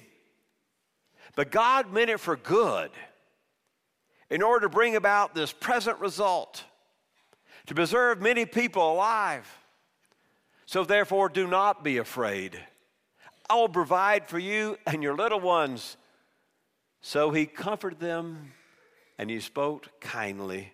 but 1.36 1.52
God 1.52 1.92
meant 1.92 2.10
it 2.10 2.20
for 2.20 2.36
good 2.36 2.92
in 4.30 4.42
order 4.42 4.66
to 4.66 4.70
bring 4.70 4.96
about 4.96 5.36
this 5.36 5.52
present 5.52 6.00
result, 6.00 6.64
to 7.68 7.76
preserve 7.76 8.22
many 8.22 8.46
people 8.46 8.94
alive. 8.94 9.48
So 10.66 10.84
therefore, 10.84 11.30
do 11.30 11.48
not 11.48 11.84
be 11.84 11.98
afraid. 11.98 12.58
I 13.50 13.56
will 13.56 13.70
provide 13.70 14.30
for 14.30 14.40
you 14.40 14.78
and 14.88 15.04
your 15.04 15.16
little 15.16 15.42
ones. 15.42 15.98
So 17.02 17.32
he 17.32 17.46
comforted 17.46 18.00
them 18.00 18.54
and 19.18 19.30
he 19.30 19.42
spoke 19.42 20.00
kindly 20.00 20.72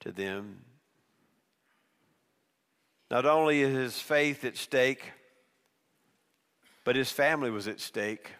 to 0.00 0.12
them. 0.12 0.64
Not 3.10 3.24
only 3.24 3.62
is 3.62 3.74
his 3.74 3.98
faith 3.98 4.44
at 4.44 4.56
stake, 4.56 5.12
but 6.84 6.96
his 6.96 7.10
family 7.10 7.50
was 7.50 7.66
at 7.66 7.80
stake. 7.80 8.32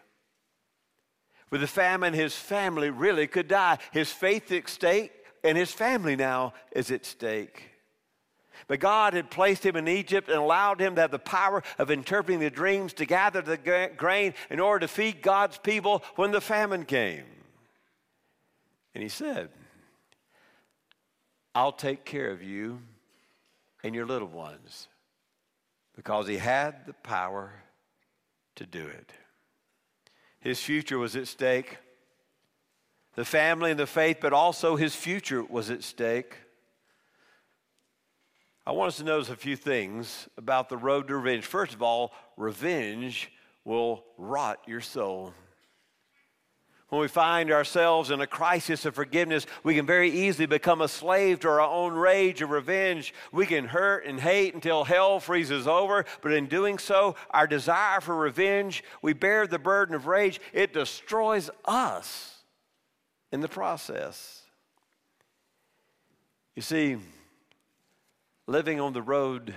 With 1.51 1.61
the 1.61 1.67
famine, 1.67 2.13
his 2.13 2.35
family 2.35 2.89
really 2.89 3.27
could 3.27 3.47
die. 3.47 3.77
His 3.91 4.09
faith 4.11 4.51
at 4.51 4.69
stake, 4.69 5.11
and 5.43 5.57
his 5.57 5.71
family 5.71 6.15
now 6.15 6.53
is 6.71 6.89
at 6.91 7.05
stake. 7.05 7.67
But 8.67 8.79
God 8.79 9.13
had 9.13 9.29
placed 9.29 9.65
him 9.65 9.75
in 9.75 9.87
Egypt 9.87 10.29
and 10.29 10.37
allowed 10.37 10.79
him 10.79 10.95
to 10.95 11.01
have 11.01 11.11
the 11.11 11.19
power 11.19 11.61
of 11.77 11.91
interpreting 11.91 12.39
the 12.39 12.49
dreams 12.49 12.93
to 12.93 13.05
gather 13.05 13.41
the 13.41 13.57
grain 13.97 14.33
in 14.49 14.59
order 14.59 14.79
to 14.81 14.87
feed 14.87 15.21
God's 15.21 15.57
people 15.57 16.03
when 16.15 16.31
the 16.31 16.39
famine 16.39 16.85
came. 16.85 17.25
And 18.93 19.03
he 19.03 19.09
said, 19.09 19.49
I'll 21.53 21.73
take 21.73 22.05
care 22.05 22.31
of 22.31 22.41
you 22.41 22.81
and 23.83 23.93
your 23.93 24.05
little 24.05 24.27
ones 24.27 24.87
because 25.95 26.27
he 26.27 26.37
had 26.37 26.85
the 26.85 26.93
power 26.93 27.51
to 28.55 28.65
do 28.65 28.85
it. 28.85 29.11
His 30.41 30.61
future 30.61 30.97
was 30.97 31.15
at 31.15 31.27
stake. 31.27 31.77
The 33.15 33.25
family 33.25 33.71
and 33.71 33.79
the 33.79 33.87
faith, 33.87 34.17
but 34.19 34.33
also 34.33 34.75
his 34.75 34.95
future 34.95 35.43
was 35.43 35.69
at 35.69 35.83
stake. 35.83 36.35
I 38.65 38.71
want 38.71 38.89
us 38.89 38.97
to 38.97 39.03
notice 39.03 39.29
a 39.29 39.35
few 39.35 39.55
things 39.55 40.27
about 40.37 40.69
the 40.69 40.77
road 40.77 41.07
to 41.07 41.15
revenge. 41.15 41.45
First 41.45 41.73
of 41.73 41.81
all, 41.81 42.13
revenge 42.37 43.31
will 43.63 44.03
rot 44.17 44.59
your 44.67 44.81
soul. 44.81 45.33
When 46.91 46.99
we 46.99 47.07
find 47.07 47.53
ourselves 47.53 48.11
in 48.11 48.19
a 48.19 48.27
crisis 48.27 48.85
of 48.85 48.95
forgiveness, 48.95 49.45
we 49.63 49.75
can 49.75 49.85
very 49.85 50.11
easily 50.11 50.45
become 50.45 50.81
a 50.81 50.89
slave 50.89 51.39
to 51.39 51.47
our 51.47 51.61
own 51.61 51.93
rage 51.93 52.41
of 52.41 52.49
revenge. 52.49 53.13
We 53.31 53.45
can 53.45 53.63
hurt 53.63 54.05
and 54.05 54.19
hate 54.19 54.55
until 54.55 54.83
hell 54.83 55.21
freezes 55.21 55.67
over, 55.67 56.03
but 56.21 56.33
in 56.33 56.47
doing 56.47 56.77
so, 56.77 57.15
our 57.29 57.47
desire 57.47 58.01
for 58.01 58.13
revenge, 58.13 58.83
we 59.01 59.13
bear 59.13 59.47
the 59.47 59.57
burden 59.57 59.95
of 59.95 60.05
rage. 60.05 60.41
It 60.51 60.73
destroys 60.73 61.49
us 61.63 62.39
in 63.31 63.39
the 63.39 63.47
process. 63.47 64.41
You 66.57 66.61
see, 66.61 66.97
living 68.47 68.81
on 68.81 68.91
the 68.91 69.01
road 69.01 69.53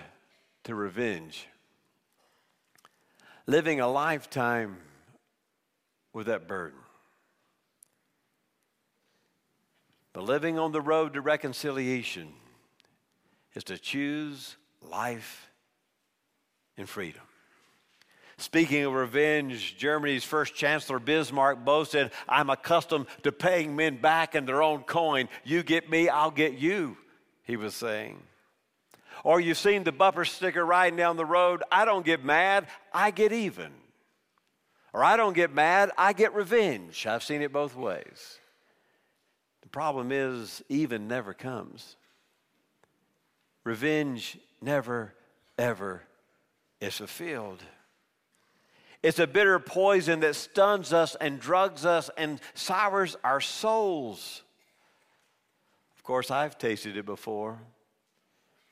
to 0.63 0.77
revenge, 0.77 1.49
living 3.49 3.81
a 3.81 3.89
lifetime 3.89 4.77
with 6.13 6.29
that 6.29 6.47
burden. 6.47 6.79
But 10.15 10.25
living 10.25 10.59
on 10.59 10.73
the 10.73 10.81
road 10.81 11.15
to 11.15 11.21
reconciliation 11.21 12.29
is 13.55 13.65
to 13.65 13.77
choose 13.77 14.57
life 14.81 15.51
and 16.79 16.89
freedom. 16.89 17.21
Speaking 18.37 18.85
of 18.85 18.95
revenge, 18.95 19.77
Germany's 19.77 20.25
first 20.25 20.55
Chancellor 20.55 20.99
Bismarck 20.99 21.65
boasted, 21.65 22.11
I'm 22.29 22.49
accustomed 22.49 23.07
to 23.25 23.33
paying 23.33 23.77
men 23.77 23.97
back 23.97 24.35
in 24.35 24.47
their 24.47 24.63
own 24.63 24.83
coin. 24.85 25.29
You 25.45 25.63
get 25.63 25.91
me, 25.91 26.09
I'll 26.09 26.31
get 26.31 26.55
you, 26.55 26.97
he 27.43 27.57
was 27.57 27.75
saying. 27.75 28.21
Or 29.25 29.41
you've 29.41 29.59
seen 29.59 29.85
the 29.85 29.93
bumper 29.93 30.25
sticker 30.25 30.65
riding 30.65 30.97
down 30.97 31.17
the 31.17 31.25
road, 31.25 31.63
I 31.71 31.85
don't 31.85 32.05
get 32.05 32.25
mad, 32.25 32.67
I 32.93 33.11
get 33.11 33.33
even. 33.33 33.73
Or 34.93 35.03
I 35.03 35.17
don't 35.17 35.35
get 35.35 35.53
mad, 35.53 35.91
I 35.99 36.13
get 36.13 36.35
revenge. 36.35 37.07
I've 37.07 37.25
seen 37.25 37.43
it 37.43 37.53
both 37.53 37.75
ways. 37.75 38.39
Problem 39.75 40.13
is, 40.13 40.63
even 40.69 41.09
never 41.09 41.35
comes. 41.35 41.97
Revenge 43.65 44.39
never, 44.63 45.15
ever 45.59 46.05
is 46.81 46.99
fulfilled. 46.99 47.61
It's 49.03 49.19
a 49.19 49.27
bitter 49.27 49.59
poison 49.59 50.21
that 50.21 50.37
stuns 50.37 50.93
us 50.93 51.17
and 51.21 51.41
drugs 51.41 51.85
us 51.85 52.09
and 52.17 52.39
sours 52.55 53.17
our 53.25 53.41
souls. 53.41 54.45
Of 55.97 56.05
course, 56.05 56.31
I've 56.31 56.57
tasted 56.57 56.97
it 56.97 57.05
before 57.05 57.59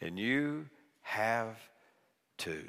and 0.01 0.17
you 0.17 0.67
have 1.01 1.59
too. 2.39 2.69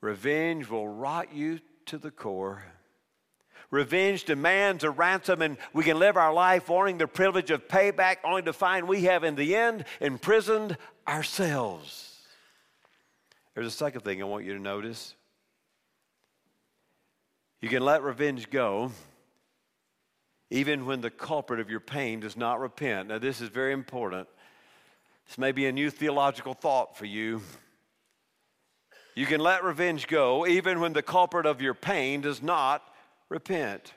Revenge 0.00 0.68
will 0.68 0.88
rot 0.88 1.32
you 1.32 1.60
to 1.84 1.96
the 1.96 2.10
core. 2.10 2.64
Revenge 3.70 4.24
demands 4.24 4.84
a 4.84 4.90
ransom, 4.90 5.42
and 5.42 5.56
we 5.72 5.84
can 5.84 5.98
live 5.98 6.16
our 6.16 6.32
life 6.32 6.68
wanting 6.68 6.98
the 6.98 7.08
privilege 7.08 7.50
of 7.50 7.68
payback, 7.68 8.18
only 8.24 8.42
to 8.42 8.52
find 8.52 8.86
we 8.86 9.02
have, 9.02 9.24
in 9.24 9.34
the 9.34 9.56
end, 9.56 9.84
imprisoned 10.00 10.76
ourselves. 11.06 12.20
There's 13.54 13.66
a 13.66 13.70
second 13.70 14.02
thing 14.02 14.20
I 14.20 14.26
want 14.26 14.44
you 14.44 14.54
to 14.54 14.60
notice. 14.60 15.14
You 17.60 17.68
can 17.68 17.82
let 17.82 18.02
revenge 18.02 18.50
go 18.50 18.92
even 20.50 20.86
when 20.86 21.00
the 21.00 21.10
culprit 21.10 21.58
of 21.58 21.70
your 21.70 21.80
pain 21.80 22.20
does 22.20 22.36
not 22.36 22.60
repent. 22.60 23.08
Now, 23.08 23.18
this 23.18 23.40
is 23.40 23.48
very 23.48 23.72
important. 23.72 24.28
This 25.26 25.38
may 25.38 25.52
be 25.52 25.66
a 25.66 25.72
new 25.72 25.90
theological 25.90 26.54
thought 26.54 26.96
for 26.96 27.04
you. 27.04 27.42
You 29.16 29.26
can 29.26 29.40
let 29.40 29.64
revenge 29.64 30.06
go 30.06 30.46
even 30.46 30.78
when 30.78 30.92
the 30.92 31.02
culprit 31.02 31.46
of 31.46 31.60
your 31.60 31.74
pain 31.74 32.20
does 32.20 32.42
not 32.42 32.82
repent. 33.28 33.94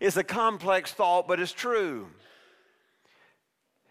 It's 0.00 0.16
a 0.16 0.24
complex 0.24 0.92
thought, 0.92 1.28
but 1.28 1.40
it's 1.40 1.52
true. 1.52 2.08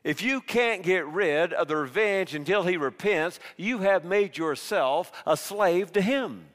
If 0.03 0.23
you 0.23 0.41
can't 0.41 0.81
get 0.81 1.05
rid 1.05 1.53
of 1.53 1.67
the 1.67 1.75
revenge 1.75 2.33
until 2.33 2.63
he 2.63 2.77
repents, 2.77 3.39
you 3.55 3.79
have 3.79 4.03
made 4.03 4.37
yourself 4.37 5.11
a 5.27 5.37
slave 5.37 5.91
to 5.93 6.01
him. 6.01 6.45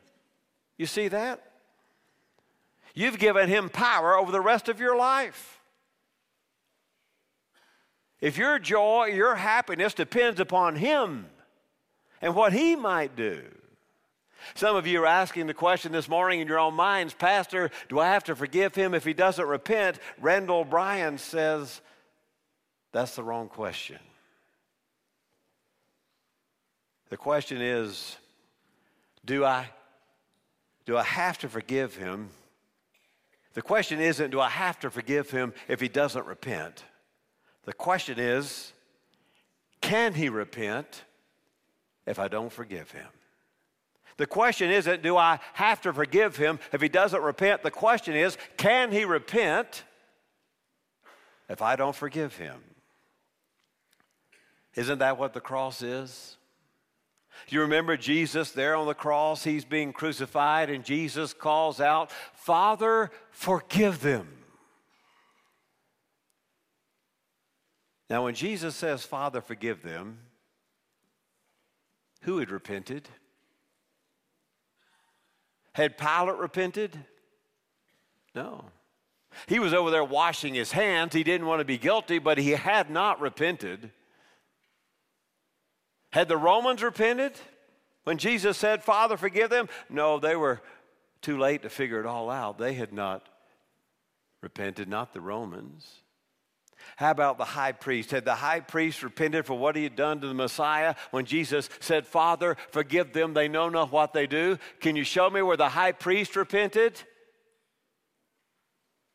You 0.76 0.86
see 0.86 1.08
that? 1.08 1.42
You've 2.94 3.18
given 3.18 3.48
him 3.48 3.68
power 3.68 4.16
over 4.16 4.32
the 4.32 4.40
rest 4.40 4.68
of 4.68 4.80
your 4.80 4.96
life. 4.96 5.56
If 8.20 8.38
your 8.38 8.58
joy, 8.58 9.06
your 9.06 9.34
happiness 9.34 9.94
depends 9.94 10.40
upon 10.40 10.76
Him 10.76 11.26
and 12.22 12.34
what 12.34 12.52
He 12.52 12.74
might 12.74 13.14
do. 13.14 13.42
Some 14.54 14.76
of 14.76 14.86
you 14.86 15.02
are 15.02 15.06
asking 15.06 15.46
the 15.46 15.54
question 15.54 15.92
this 15.92 16.08
morning 16.08 16.40
in 16.40 16.48
your 16.48 16.58
own 16.58 16.74
minds, 16.74 17.14
Pastor, 17.14 17.70
do 17.88 17.98
I 17.98 18.06
have 18.06 18.24
to 18.24 18.36
forgive 18.36 18.74
him 18.74 18.94
if 18.94 19.04
he 19.04 19.12
doesn't 19.12 19.46
repent? 19.46 19.98
Randall 20.20 20.64
Bryan 20.64 21.18
says, 21.18 21.80
that's 22.92 23.16
the 23.16 23.22
wrong 23.22 23.48
question. 23.48 23.98
The 27.08 27.16
question 27.16 27.60
is, 27.60 28.16
do 29.24 29.44
I 29.44 29.68
do 30.86 30.96
I 30.96 31.02
have 31.02 31.36
to 31.38 31.48
forgive 31.48 31.96
him? 31.96 32.30
The 33.54 33.62
question 33.62 34.00
isn't 34.00 34.30
do 34.30 34.40
I 34.40 34.48
have 34.48 34.78
to 34.80 34.90
forgive 34.90 35.30
him 35.30 35.52
if 35.68 35.80
he 35.80 35.88
doesn't 35.88 36.26
repent? 36.26 36.84
The 37.64 37.72
question 37.72 38.18
is 38.18 38.72
can 39.80 40.14
he 40.14 40.28
repent 40.28 41.04
if 42.06 42.18
I 42.18 42.28
don't 42.28 42.52
forgive 42.52 42.90
him? 42.92 43.08
The 44.16 44.26
question 44.26 44.70
isn't, 44.70 45.02
do 45.02 45.16
I 45.16 45.40
have 45.52 45.80
to 45.82 45.92
forgive 45.92 46.36
him 46.36 46.58
if 46.72 46.80
he 46.80 46.88
doesn't 46.88 47.20
repent? 47.20 47.62
The 47.62 47.70
question 47.70 48.14
is, 48.14 48.38
can 48.56 48.90
he 48.90 49.04
repent 49.04 49.84
if 51.48 51.60
I 51.60 51.76
don't 51.76 51.94
forgive 51.94 52.36
him? 52.36 52.56
Isn't 54.74 54.98
that 54.98 55.18
what 55.18 55.34
the 55.34 55.40
cross 55.40 55.82
is? 55.82 56.36
You 57.48 57.60
remember 57.60 57.96
Jesus 57.96 58.52
there 58.52 58.74
on 58.74 58.86
the 58.86 58.94
cross? 58.94 59.44
He's 59.44 59.64
being 59.64 59.92
crucified, 59.92 60.70
and 60.70 60.84
Jesus 60.84 61.34
calls 61.34 61.80
out, 61.80 62.10
Father, 62.32 63.10
forgive 63.30 64.00
them. 64.00 64.28
Now, 68.08 68.24
when 68.24 68.34
Jesus 68.34 68.74
says, 68.74 69.04
Father, 69.04 69.40
forgive 69.40 69.82
them, 69.82 70.18
who 72.22 72.38
had 72.38 72.50
repented? 72.50 73.08
Had 75.76 75.98
Pilate 75.98 76.38
repented? 76.38 76.98
No. 78.34 78.64
He 79.46 79.58
was 79.58 79.74
over 79.74 79.90
there 79.90 80.02
washing 80.02 80.54
his 80.54 80.72
hands. 80.72 81.12
He 81.12 81.22
didn't 81.22 81.46
want 81.46 81.58
to 81.60 81.66
be 81.66 81.76
guilty, 81.76 82.18
but 82.18 82.38
he 82.38 82.52
had 82.52 82.88
not 82.88 83.20
repented. 83.20 83.90
Had 86.12 86.28
the 86.28 86.36
Romans 86.38 86.82
repented 86.82 87.34
when 88.04 88.16
Jesus 88.16 88.56
said, 88.56 88.84
Father, 88.84 89.18
forgive 89.18 89.50
them? 89.50 89.68
No, 89.90 90.18
they 90.18 90.34
were 90.34 90.62
too 91.20 91.36
late 91.36 91.60
to 91.60 91.68
figure 91.68 92.00
it 92.00 92.06
all 92.06 92.30
out. 92.30 92.56
They 92.56 92.72
had 92.72 92.94
not 92.94 93.28
repented, 94.40 94.88
not 94.88 95.12
the 95.12 95.20
Romans. 95.20 95.86
How 96.96 97.10
about 97.10 97.38
the 97.38 97.44
high 97.44 97.72
priest? 97.72 98.10
Had 98.10 98.24
the 98.24 98.34
high 98.34 98.60
priest 98.60 99.02
repented 99.02 99.46
for 99.46 99.58
what 99.58 99.76
he 99.76 99.82
had 99.82 99.96
done 99.96 100.20
to 100.20 100.28
the 100.28 100.34
Messiah 100.34 100.94
when 101.10 101.24
Jesus 101.24 101.68
said, 101.80 102.06
Father, 102.06 102.56
forgive 102.70 103.12
them, 103.12 103.34
they 103.34 103.48
know 103.48 103.68
not 103.68 103.92
what 103.92 104.12
they 104.12 104.26
do? 104.26 104.58
Can 104.80 104.96
you 104.96 105.04
show 105.04 105.28
me 105.28 105.42
where 105.42 105.56
the 105.56 105.68
high 105.68 105.92
priest 105.92 106.36
repented? 106.36 107.00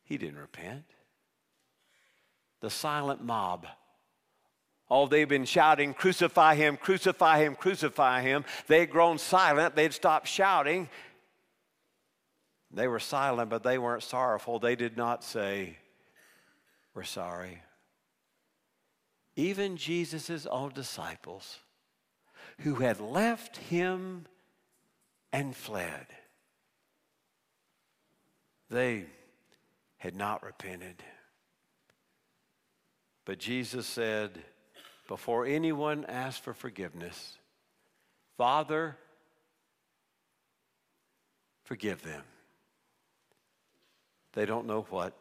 He 0.04 0.18
didn't 0.18 0.38
repent. 0.38 0.84
The 2.60 2.70
silent 2.70 3.24
mob. 3.24 3.66
All 4.88 5.06
they've 5.06 5.28
been 5.28 5.46
shouting, 5.46 5.94
Crucify 5.94 6.54
him, 6.54 6.76
crucify 6.76 7.38
him, 7.38 7.56
crucify 7.56 8.20
him. 8.20 8.44
They 8.66 8.80
had 8.80 8.90
grown 8.90 9.16
silent. 9.16 9.74
They'd 9.74 9.94
stopped 9.94 10.28
shouting. 10.28 10.90
They 12.70 12.88
were 12.88 13.00
silent, 13.00 13.50
but 13.50 13.62
they 13.62 13.78
weren't 13.78 14.02
sorrowful. 14.02 14.58
They 14.58 14.76
did 14.76 14.96
not 14.96 15.24
say, 15.24 15.78
We're 16.94 17.04
sorry 17.04 17.62
even 19.36 19.76
Jesus' 19.76 20.46
own 20.46 20.72
disciples, 20.72 21.58
who 22.60 22.76
had 22.76 23.00
left 23.00 23.56
him 23.56 24.26
and 25.32 25.56
fled, 25.56 26.06
they 28.68 29.06
had 29.96 30.14
not 30.14 30.42
repented. 30.42 31.02
But 33.24 33.38
Jesus 33.38 33.86
said, 33.86 34.42
before 35.08 35.46
anyone 35.46 36.04
asked 36.06 36.42
for 36.42 36.52
forgiveness, 36.52 37.38
Father, 38.36 38.96
forgive 41.64 42.02
them. 42.02 42.22
They 44.32 44.46
don't 44.46 44.66
know 44.66 44.86
what 44.90 45.14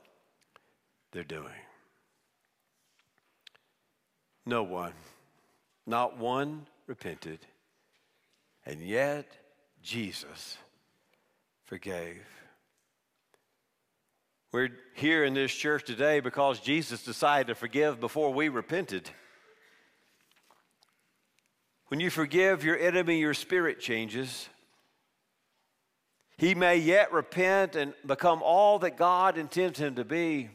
they're 1.12 1.24
doing. 1.24 1.52
No 4.46 4.64
one, 4.64 4.94
not 5.86 6.18
one 6.18 6.66
repented. 6.88 7.40
And 8.66 8.82
yet, 8.82 9.26
Jesus 9.82 10.58
forgave. 11.66 12.26
We're 14.52 14.70
here 14.96 15.24
in 15.24 15.34
this 15.34 15.54
church 15.54 15.86
today 15.86 16.20
because 16.20 16.60
Jesus 16.60 17.04
decided 17.04 17.48
to 17.48 17.56
forgive 17.56 18.00
before 18.00 18.34
we 18.34 18.50
repented. 18.50 19.10
When 21.88 22.00
you 22.00 22.10
forgive 22.10 22.64
your 22.64 22.78
enemy, 22.78 23.20
your 23.20 23.34
spirit 23.34 23.80
changes. 23.80 24.50
He 26.38 26.56
may 26.56 26.78
yet 26.78 27.14
repent 27.14 27.76
and 27.76 27.94
become 28.06 28.42
all 28.44 28.80
that 28.80 28.98
God 28.98 29.38
intends 29.38 29.80
him 29.80 29.96
to 29.96 30.04
be. 30.04 30.50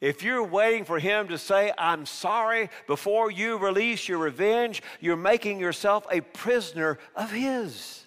If 0.00 0.22
you're 0.22 0.44
waiting 0.44 0.84
for 0.84 0.98
him 0.98 1.28
to 1.28 1.36
say, 1.36 1.72
I'm 1.76 2.06
sorry, 2.06 2.70
before 2.86 3.30
you 3.30 3.58
release 3.58 4.08
your 4.08 4.18
revenge, 4.18 4.82
you're 4.98 5.16
making 5.16 5.60
yourself 5.60 6.06
a 6.10 6.22
prisoner 6.22 6.98
of 7.14 7.30
his. 7.30 8.06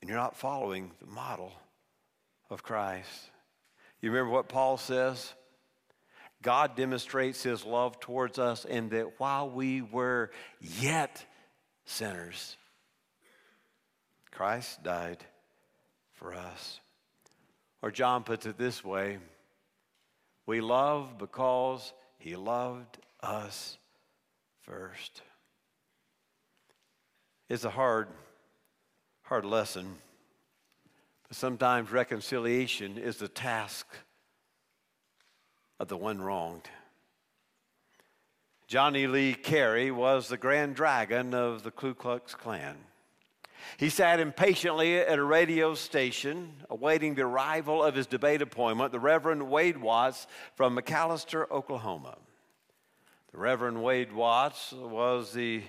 And 0.00 0.08
you're 0.08 0.18
not 0.18 0.36
following 0.36 0.92
the 1.00 1.06
model 1.06 1.52
of 2.48 2.62
Christ. 2.62 3.30
You 4.00 4.10
remember 4.10 4.32
what 4.32 4.48
Paul 4.48 4.78
says? 4.78 5.34
God 6.42 6.74
demonstrates 6.74 7.42
his 7.42 7.66
love 7.66 8.00
towards 8.00 8.38
us 8.38 8.64
in 8.64 8.88
that 8.90 9.20
while 9.20 9.50
we 9.50 9.82
were 9.82 10.30
yet 10.80 11.22
sinners, 11.84 12.56
Christ 14.30 14.82
died 14.82 15.22
for 16.14 16.32
us. 16.32 16.80
Or 17.82 17.90
John 17.90 18.24
puts 18.24 18.46
it 18.46 18.56
this 18.56 18.82
way 18.82 19.18
we 20.50 20.60
love 20.60 21.16
because 21.16 21.92
he 22.18 22.34
loved 22.34 22.98
us 23.22 23.78
first. 24.62 25.22
It's 27.48 27.62
a 27.62 27.70
hard, 27.70 28.08
hard 29.22 29.44
lesson. 29.44 29.94
But 31.28 31.36
sometimes 31.36 31.92
reconciliation 31.92 32.98
is 32.98 33.18
the 33.18 33.28
task 33.28 33.86
of 35.78 35.86
the 35.86 35.96
one 35.96 36.20
wronged. 36.20 36.68
Johnny 38.66 39.06
Lee 39.06 39.34
Clary 39.34 39.92
was 39.92 40.26
the 40.26 40.36
grand 40.36 40.74
dragon 40.74 41.32
of 41.32 41.62
the 41.62 41.70
Ku 41.70 41.94
Klux 41.94 42.34
Klan. 42.34 42.76
He 43.78 43.88
sat 43.88 44.20
impatiently 44.20 44.98
at 44.98 45.18
a 45.18 45.22
radio 45.22 45.74
station 45.74 46.52
awaiting 46.68 47.14
the 47.14 47.22
arrival 47.22 47.82
of 47.82 47.94
his 47.94 48.06
debate 48.06 48.42
appointment, 48.42 48.92
the 48.92 49.00
Reverend 49.00 49.48
Wade 49.50 49.78
Watts 49.78 50.26
from 50.54 50.76
McAlester, 50.76 51.50
Oklahoma. 51.50 52.16
The 53.32 53.38
Reverend 53.38 53.82
Wade 53.82 54.12
Watts 54.12 54.72
was 54.72 55.32
the 55.32 55.62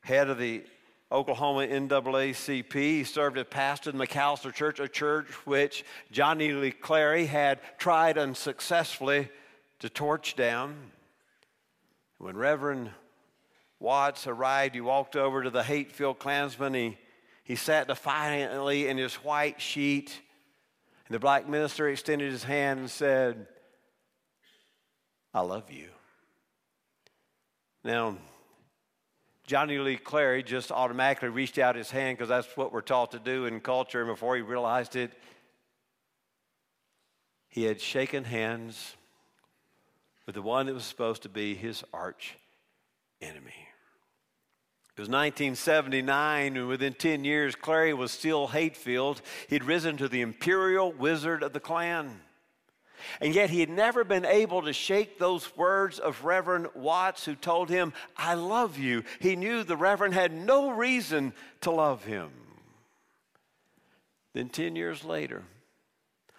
head 0.00 0.30
of 0.30 0.38
the 0.38 0.64
Oklahoma 1.10 1.66
NAACP. 1.66 2.72
He 2.72 3.04
served 3.04 3.36
as 3.36 3.46
pastor 3.50 3.90
in 3.90 3.98
the 3.98 4.06
McAlester 4.06 4.52
Church, 4.52 4.80
a 4.80 4.88
church 4.88 5.28
which 5.46 5.84
Johnny 6.10 6.52
Lee 6.52 6.70
Clary 6.70 7.26
had 7.26 7.60
tried 7.76 8.16
unsuccessfully 8.16 9.28
to 9.80 9.90
torch 9.90 10.36
down. 10.36 10.74
When 12.16 12.36
Reverend 12.36 12.90
Watts 13.78 14.26
arrived, 14.26 14.74
he 14.74 14.80
walked 14.80 15.16
over 15.16 15.42
to 15.42 15.50
the 15.50 15.64
hate 15.64 15.92
filled 15.92 16.18
Klansman. 16.18 16.72
He 16.72 16.96
he 17.44 17.56
sat 17.56 17.88
defiantly 17.88 18.88
in 18.88 18.98
his 18.98 19.14
white 19.16 19.60
sheet, 19.60 20.20
and 21.06 21.14
the 21.14 21.18
black 21.18 21.48
minister 21.48 21.88
extended 21.88 22.30
his 22.30 22.44
hand 22.44 22.80
and 22.80 22.90
said, 22.90 23.46
I 25.34 25.40
love 25.40 25.70
you. 25.70 25.88
Now, 27.84 28.16
Johnny 29.44 29.78
Lee 29.78 29.96
Clary 29.96 30.42
just 30.42 30.70
automatically 30.70 31.28
reached 31.28 31.58
out 31.58 31.74
his 31.74 31.90
hand 31.90 32.16
because 32.16 32.28
that's 32.28 32.56
what 32.56 32.72
we're 32.72 32.80
taught 32.80 33.10
to 33.12 33.18
do 33.18 33.46
in 33.46 33.60
culture. 33.60 34.00
And 34.00 34.08
before 34.08 34.36
he 34.36 34.42
realized 34.42 34.94
it, 34.94 35.12
he 37.48 37.64
had 37.64 37.80
shaken 37.80 38.24
hands 38.24 38.94
with 40.26 40.36
the 40.36 40.42
one 40.42 40.66
that 40.66 40.74
was 40.74 40.84
supposed 40.84 41.22
to 41.22 41.28
be 41.28 41.54
his 41.54 41.82
arch 41.92 42.38
enemy. 43.20 43.68
It 44.94 45.00
was 45.00 45.08
1979, 45.08 46.56
and 46.56 46.68
within 46.68 46.92
10 46.92 47.24
years, 47.24 47.54
Clary 47.54 47.94
was 47.94 48.12
still 48.12 48.48
Hatefield. 48.48 49.22
He'd 49.48 49.64
risen 49.64 49.96
to 49.96 50.06
the 50.06 50.20
imperial 50.20 50.92
wizard 50.92 51.42
of 51.42 51.54
the 51.54 51.60
Klan. 51.60 52.20
And 53.18 53.34
yet, 53.34 53.48
he 53.48 53.60
had 53.60 53.70
never 53.70 54.04
been 54.04 54.26
able 54.26 54.60
to 54.62 54.74
shake 54.74 55.18
those 55.18 55.56
words 55.56 55.98
of 55.98 56.24
Reverend 56.24 56.68
Watts, 56.74 57.24
who 57.24 57.34
told 57.34 57.70
him, 57.70 57.94
I 58.18 58.34
love 58.34 58.78
you. 58.78 59.02
He 59.18 59.34
knew 59.34 59.64
the 59.64 59.78
Reverend 59.78 60.12
had 60.12 60.32
no 60.32 60.70
reason 60.70 61.32
to 61.62 61.70
love 61.70 62.04
him. 62.04 62.30
Then, 64.34 64.50
10 64.50 64.76
years 64.76 65.04
later, 65.04 65.42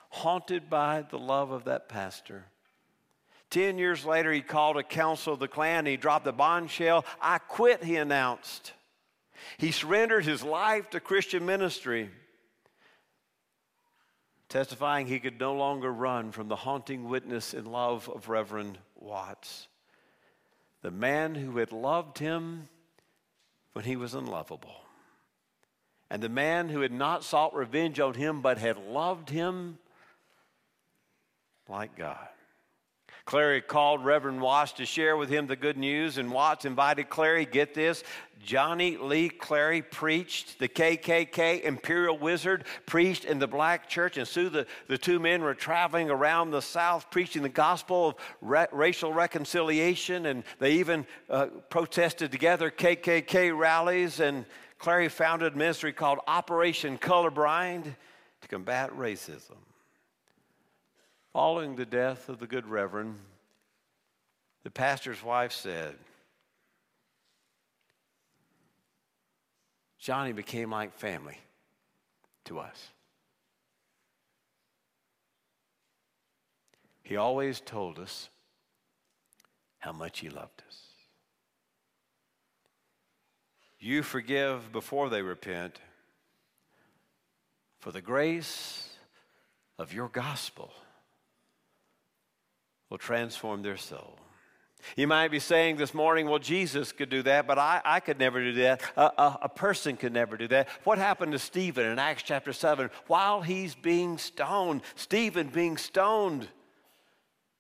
haunted 0.09 0.69
by 0.69 1.01
the 1.09 1.17
love 1.17 1.49
of 1.49 1.63
that 1.63 1.89
pastor, 1.89 2.45
Ten 3.53 3.77
years 3.77 4.03
later, 4.03 4.31
he 4.31 4.41
called 4.41 4.77
a 4.77 4.83
council 4.83 5.33
of 5.33 5.39
the 5.39 5.47
Klan. 5.47 5.85
He 5.85 5.95
dropped 5.95 6.25
the 6.25 6.33
bombshell. 6.33 7.05
I 7.21 7.37
quit, 7.37 7.83
he 7.83 7.97
announced. 7.97 8.73
He 9.59 9.71
surrendered 9.71 10.25
his 10.25 10.41
life 10.41 10.89
to 10.89 10.99
Christian 10.99 11.45
ministry, 11.45 12.09
testifying 14.49 15.05
he 15.05 15.19
could 15.19 15.39
no 15.39 15.53
longer 15.53 15.93
run 15.93 16.31
from 16.31 16.47
the 16.47 16.55
haunting 16.55 17.07
witness 17.07 17.53
and 17.53 17.67
love 17.67 18.09
of 18.09 18.27
Reverend 18.27 18.79
Watts, 18.95 19.67
the 20.81 20.89
man 20.89 21.35
who 21.35 21.59
had 21.59 21.71
loved 21.71 22.17
him 22.17 22.69
when 23.73 23.85
he 23.85 23.95
was 23.95 24.15
unlovable, 24.15 24.81
and 26.09 26.23
the 26.23 26.27
man 26.27 26.69
who 26.69 26.81
had 26.81 26.91
not 26.91 27.23
sought 27.23 27.53
revenge 27.53 27.99
on 27.99 28.15
him 28.15 28.41
but 28.41 28.57
had 28.57 28.79
loved 28.79 29.29
him 29.29 29.77
like 31.69 31.95
God. 31.95 32.29
Clary 33.25 33.61
called 33.61 34.03
Reverend 34.03 34.41
Watts 34.41 34.73
to 34.73 34.85
share 34.85 35.15
with 35.15 35.29
him 35.29 35.47
the 35.47 35.55
good 35.55 35.77
news, 35.77 36.17
and 36.17 36.31
Watts 36.31 36.65
invited 36.65 37.09
Clary, 37.09 37.45
get 37.45 37.73
this, 37.73 38.03
Johnny 38.43 38.97
Lee 38.97 39.29
Clary 39.29 39.81
preached, 39.81 40.59
the 40.59 40.67
KKK 40.67 41.61
Imperial 41.61 42.17
Wizard 42.17 42.65
preached 42.85 43.23
in 43.23 43.39
the 43.39 43.47
black 43.47 43.87
church, 43.87 44.17
and 44.17 44.27
so 44.27 44.49
the, 44.49 44.67
the 44.87 44.97
two 44.97 45.19
men 45.19 45.41
were 45.41 45.53
traveling 45.53 46.09
around 46.09 46.51
the 46.51 46.61
South 46.61 47.09
preaching 47.09 47.41
the 47.41 47.49
gospel 47.49 48.09
of 48.09 48.15
ra- 48.41 48.65
racial 48.73 49.13
reconciliation, 49.13 50.25
and 50.25 50.43
they 50.59 50.73
even 50.73 51.05
uh, 51.29 51.45
protested 51.69 52.31
together 52.31 52.69
KKK 52.69 53.57
rallies, 53.57 54.19
and 54.19 54.45
Clary 54.77 55.07
founded 55.07 55.53
a 55.53 55.57
ministry 55.57 55.93
called 55.93 56.19
Operation 56.27 56.97
Colorblind 56.97 57.95
to 58.41 58.47
combat 58.49 58.91
racism. 58.91 59.55
Following 61.33 61.75
the 61.75 61.85
death 61.85 62.29
of 62.29 62.37
the 62.37 62.45
good 62.45 62.67
reverend, 62.67 63.15
the 64.63 64.69
pastor's 64.69 65.23
wife 65.23 65.51
said, 65.51 65.95
Johnny 69.97 70.31
became 70.31 70.69
like 70.69 70.93
family 70.93 71.39
to 72.45 72.59
us. 72.59 72.89
He 77.01 77.17
always 77.17 77.59
told 77.59 77.97
us 77.97 78.29
how 79.79 79.91
much 79.91 80.19
He 80.19 80.29
loved 80.29 80.61
us. 80.67 80.81
You 83.79 84.03
forgive 84.03 84.71
before 84.71 85.09
they 85.09 85.23
repent, 85.23 85.79
for 87.79 87.91
the 87.91 88.01
grace 88.01 88.89
of 89.79 89.93
your 89.93 90.09
gospel 90.09 90.71
will 92.93 92.99
transform 92.99 93.63
their 93.63 93.75
soul. 93.75 94.13
You 94.95 95.07
might 95.07 95.29
be 95.29 95.39
saying 95.39 95.77
this 95.77 95.95
morning, 95.95 96.29
well, 96.29 96.37
Jesus 96.37 96.91
could 96.91 97.09
do 97.09 97.23
that, 97.23 97.47
but 97.47 97.57
I, 97.57 97.81
I 97.83 97.99
could 97.99 98.19
never 98.19 98.39
do 98.39 98.53
that. 98.61 98.83
A, 98.95 99.01
a, 99.01 99.39
a 99.43 99.49
person 99.49 99.97
could 99.97 100.13
never 100.13 100.37
do 100.37 100.47
that. 100.49 100.67
What 100.83 100.99
happened 100.99 101.31
to 101.31 101.39
Stephen 101.39 101.87
in 101.87 101.97
Acts 101.97 102.21
chapter 102.21 102.53
7? 102.53 102.91
While 103.07 103.41
he's 103.41 103.73
being 103.73 104.19
stoned, 104.19 104.81
Stephen 104.93 105.47
being 105.47 105.75
stoned, 105.75 106.47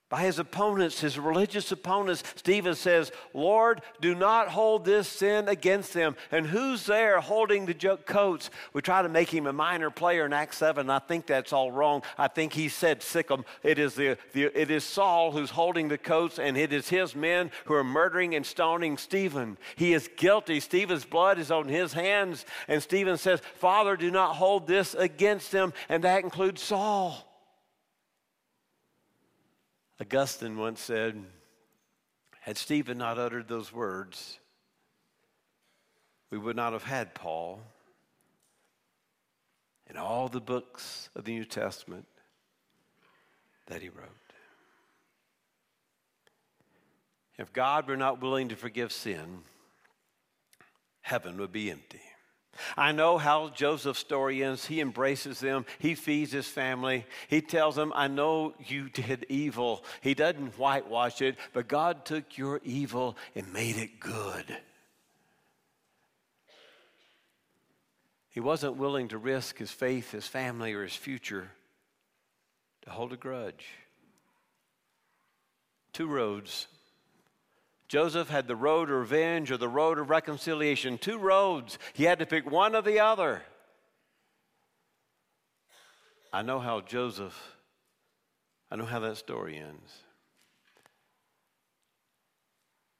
by 0.09 0.21
his 0.21 0.37
opponents, 0.37 0.99
his 0.99 1.17
religious 1.17 1.71
opponents, 1.71 2.23
Stephen 2.35 2.75
says, 2.75 3.11
Lord, 3.33 3.81
do 3.99 4.13
not 4.13 4.47
hold 4.47 4.85
this 4.85 5.07
sin 5.07 5.47
against 5.47 5.91
them. 5.91 6.15
And 6.31 6.45
who's 6.45 6.85
there 6.85 7.19
holding 7.19 7.65
the 7.65 7.73
coats? 8.05 8.51
We 8.73 8.83
try 8.83 9.01
to 9.01 9.09
make 9.09 9.33
him 9.33 9.47
a 9.47 9.53
minor 9.53 9.89
player 9.89 10.27
in 10.27 10.31
Acts 10.31 10.57
7. 10.57 10.87
I 10.87 10.99
think 10.99 11.25
that's 11.25 11.51
all 11.51 11.71
wrong. 11.71 12.03
I 12.15 12.27
think 12.27 12.53
he 12.53 12.69
said, 12.69 13.01
Sickam. 13.01 13.43
It 13.63 13.79
is, 13.79 13.95
the, 13.95 14.17
the, 14.33 14.51
it 14.53 14.69
is 14.69 14.83
Saul 14.83 15.31
who's 15.31 15.49
holding 15.49 15.87
the 15.87 15.97
coats, 15.97 16.37
and 16.37 16.57
it 16.57 16.71
is 16.71 16.89
his 16.89 17.15
men 17.15 17.49
who 17.65 17.73
are 17.73 17.83
murdering 17.83 18.35
and 18.35 18.45
stoning 18.45 18.97
Stephen. 18.97 19.57
He 19.75 19.93
is 19.93 20.09
guilty. 20.15 20.59
Stephen's 20.59 21.05
blood 21.05 21.39
is 21.39 21.49
on 21.49 21.67
his 21.67 21.93
hands. 21.93 22.45
And 22.67 22.83
Stephen 22.83 23.17
says, 23.17 23.41
Father, 23.55 23.97
do 23.97 24.11
not 24.11 24.35
hold 24.35 24.67
this 24.67 24.93
against 24.93 25.51
them. 25.51 25.73
And 25.89 26.03
that 26.03 26.23
includes 26.23 26.61
Saul. 26.61 27.32
Augustine 29.99 30.57
once 30.57 30.81
said, 30.81 31.23
had 32.41 32.57
Stephen 32.57 32.97
not 32.97 33.17
uttered 33.17 33.47
those 33.47 33.71
words, 33.71 34.39
we 36.29 36.37
would 36.37 36.55
not 36.55 36.73
have 36.73 36.83
had 36.83 37.13
Paul 37.13 37.61
and 39.87 39.97
all 39.97 40.27
the 40.27 40.41
books 40.41 41.09
of 41.15 41.25
the 41.25 41.33
New 41.33 41.45
Testament 41.45 42.05
that 43.67 43.81
he 43.81 43.89
wrote. 43.89 44.09
If 47.37 47.53
God 47.53 47.87
were 47.87 47.97
not 47.97 48.21
willing 48.21 48.49
to 48.49 48.55
forgive 48.55 48.91
sin, 48.91 49.43
heaven 51.01 51.37
would 51.37 51.51
be 51.51 51.71
empty. 51.71 52.01
I 52.77 52.91
know 52.91 53.17
how 53.17 53.49
Joseph's 53.49 53.99
story 53.99 54.43
ends. 54.43 54.65
He 54.65 54.81
embraces 54.81 55.39
them, 55.39 55.65
he 55.79 55.95
feeds 55.95 56.31
his 56.31 56.47
family. 56.47 57.05
He 57.27 57.41
tells 57.41 57.75
them, 57.75 57.91
I 57.95 58.07
know 58.07 58.53
you 58.65 58.89
did 58.89 59.25
evil. 59.29 59.83
He 60.01 60.13
doesn't 60.13 60.57
whitewash 60.57 61.21
it, 61.21 61.37
but 61.53 61.67
God 61.67 62.05
took 62.05 62.37
your 62.37 62.61
evil 62.63 63.17
and 63.35 63.51
made 63.51 63.77
it 63.77 63.99
good. 63.99 64.57
He 68.29 68.39
wasn't 68.39 68.77
willing 68.77 69.09
to 69.09 69.17
risk 69.17 69.59
his 69.59 69.71
faith, 69.71 70.11
his 70.11 70.27
family, 70.27 70.73
or 70.73 70.83
his 70.83 70.95
future 70.95 71.51
to 72.81 72.89
hold 72.89 73.13
a 73.13 73.17
grudge. 73.17 73.65
Two 75.93 76.07
roads 76.07 76.67
Joseph 77.87 78.29
had 78.29 78.47
the 78.47 78.55
road 78.55 78.89
of 78.89 78.97
revenge 78.97 79.51
or 79.51 79.57
the 79.57 79.69
road 79.69 79.99
of 79.99 80.09
reconciliation. 80.09 80.97
Two 80.97 81.17
roads. 81.17 81.77
He 81.93 82.05
had 82.05 82.19
to 82.19 82.25
pick 82.25 82.49
one 82.49 82.75
or 82.75 82.81
the 82.81 82.99
other. 82.99 83.43
I 86.31 86.41
know 86.41 86.59
how 86.59 86.81
Joseph, 86.81 87.39
I 88.71 88.75
know 88.75 88.85
how 88.85 88.99
that 89.01 89.17
story 89.17 89.57
ends. 89.57 89.93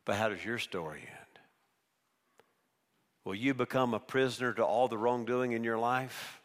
But 0.06 0.18
how 0.18 0.30
does 0.30 0.44
your 0.46 0.60
story 0.60 1.00
end? 1.00 1.40
Will 3.26 3.36
you 3.36 3.54
become 3.54 3.94
a 3.94 4.00
prisoner 4.00 4.54
to 4.54 4.64
all 4.64 4.88
the 4.88 4.98
wrongdoing 4.98 5.54
in 5.54 5.64
your 5.64 5.80
life? 5.80 6.42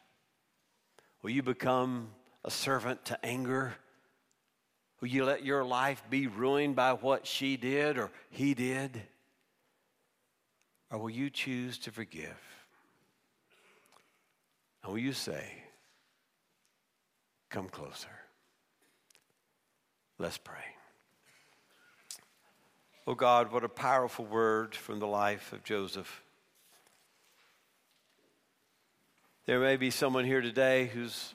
Will 1.23 1.31
you 1.31 1.43
become 1.43 2.11
a 2.45 2.51
servant 2.51 3.05
to 3.07 3.27
anger? 3.27 3.75
Will 5.01 5.09
you 5.09 5.25
let 5.25 5.45
your 5.45 5.65
life 5.65 6.03
be 6.11 6.27
ruined 6.27 6.75
by 6.75 6.93
what 6.93 7.27
she 7.27 7.57
did 7.57 7.99
or 7.99 8.11
he 8.31 8.55
did? 8.55 9.03
Or 10.91 10.99
will 10.99 11.11
you 11.11 11.31
choose 11.31 11.79
to 11.81 11.93
forgive? 11.93 12.39
And 14.83 14.93
will 14.93 14.99
you 14.99 15.13
say, 15.13 15.53
Come 17.51 17.69
closer? 17.69 18.09
Let's 20.19 20.37
pray. 20.37 20.57
Oh 23.07 23.15
God, 23.15 23.53
what 23.53 23.65
a 23.65 23.69
powerful 23.71 24.27
word 24.27 24.75
from 24.75 24.99
the 24.99 25.07
life 25.07 25.53
of 25.55 25.65
Joseph. 25.65 26.23
There 29.47 29.61
may 29.61 29.77
be 29.77 29.91
someone 29.91 30.27
here 30.27 30.43
today 30.43 30.89
who's 30.89 31.35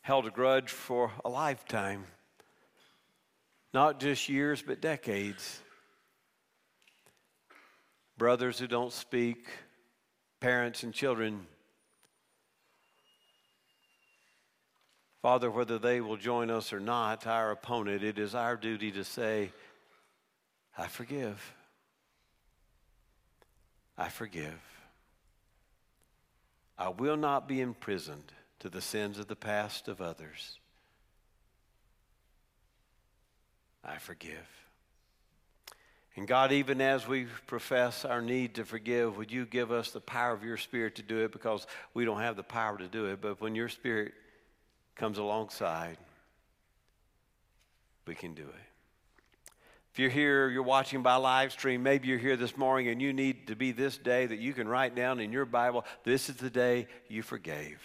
held 0.00 0.26
a 0.26 0.30
grudge 0.30 0.70
for 0.70 1.12
a 1.26 1.28
lifetime 1.28 2.06
not 3.72 4.00
just 4.00 4.28
years, 4.28 4.62
but 4.62 4.80
decades. 4.80 5.60
Brothers 8.18 8.58
who 8.58 8.66
don't 8.66 8.92
speak, 8.92 9.46
parents 10.40 10.82
and 10.82 10.92
children. 10.92 11.46
Father, 15.22 15.50
whether 15.50 15.78
they 15.78 16.00
will 16.00 16.16
join 16.16 16.50
us 16.50 16.72
or 16.72 16.80
not, 16.80 17.26
our 17.26 17.52
opponent, 17.52 18.02
it 18.02 18.18
is 18.18 18.34
our 18.34 18.56
duty 18.56 18.90
to 18.92 19.04
say, 19.04 19.50
I 20.76 20.88
forgive. 20.88 21.54
I 23.96 24.08
forgive. 24.08 24.60
I 26.76 26.88
will 26.88 27.16
not 27.16 27.46
be 27.46 27.60
imprisoned 27.60 28.32
to 28.58 28.68
the 28.68 28.80
sins 28.80 29.18
of 29.18 29.28
the 29.28 29.36
past 29.36 29.86
of 29.86 30.00
others. 30.00 30.58
I 33.84 33.98
forgive. 33.98 34.48
And 36.14 36.28
God, 36.28 36.52
even 36.52 36.80
as 36.80 37.08
we 37.08 37.26
profess 37.46 38.04
our 38.04 38.20
need 38.20 38.56
to 38.56 38.64
forgive, 38.64 39.16
would 39.16 39.32
you 39.32 39.46
give 39.46 39.72
us 39.72 39.90
the 39.90 40.00
power 40.00 40.32
of 40.32 40.44
your 40.44 40.58
Spirit 40.58 40.96
to 40.96 41.02
do 41.02 41.18
it 41.24 41.32
because 41.32 41.66
we 41.94 42.04
don't 42.04 42.20
have 42.20 42.36
the 42.36 42.42
power 42.42 42.76
to 42.76 42.86
do 42.86 43.06
it. 43.06 43.20
But 43.22 43.40
when 43.40 43.54
your 43.54 43.70
Spirit 43.70 44.12
comes 44.94 45.16
alongside, 45.16 45.96
we 48.06 48.14
can 48.14 48.34
do 48.34 48.42
it. 48.42 48.72
If 49.92 49.98
you're 49.98 50.10
here, 50.10 50.48
you're 50.48 50.62
watching 50.62 51.02
by 51.02 51.16
live 51.16 51.52
stream, 51.52 51.82
maybe 51.82 52.08
you're 52.08 52.18
here 52.18 52.36
this 52.36 52.56
morning 52.56 52.88
and 52.88 53.00
you 53.00 53.12
need 53.12 53.46
to 53.48 53.56
be 53.56 53.72
this 53.72 53.98
day 53.98 54.24
that 54.26 54.38
you 54.38 54.54
can 54.54 54.66
write 54.66 54.94
down 54.94 55.20
in 55.20 55.32
your 55.32 55.44
Bible 55.44 55.84
this 56.02 56.30
is 56.30 56.36
the 56.36 56.50
day 56.50 56.88
you 57.08 57.22
forgave. 57.22 57.78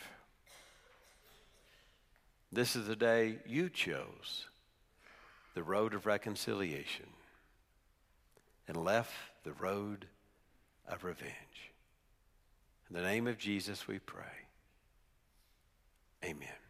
This 2.52 2.78
is 2.78 2.88
the 2.88 2.96
day 2.96 3.40
you 3.46 3.70
chose 3.70 4.46
the 5.58 5.64
road 5.64 5.96
of 5.96 6.06
reconciliation 6.06 7.08
and 8.68 8.78
left 8.78 9.12
the 9.44 9.54
road 9.54 10.06
of 10.88 11.04
revenge. 11.04 11.72
In 12.88 12.96
the 12.96 13.02
name 13.02 13.26
of 13.26 13.40
Jesus, 13.40 13.88
we 13.88 13.98
pray. 13.98 14.46
Amen. 16.24 16.67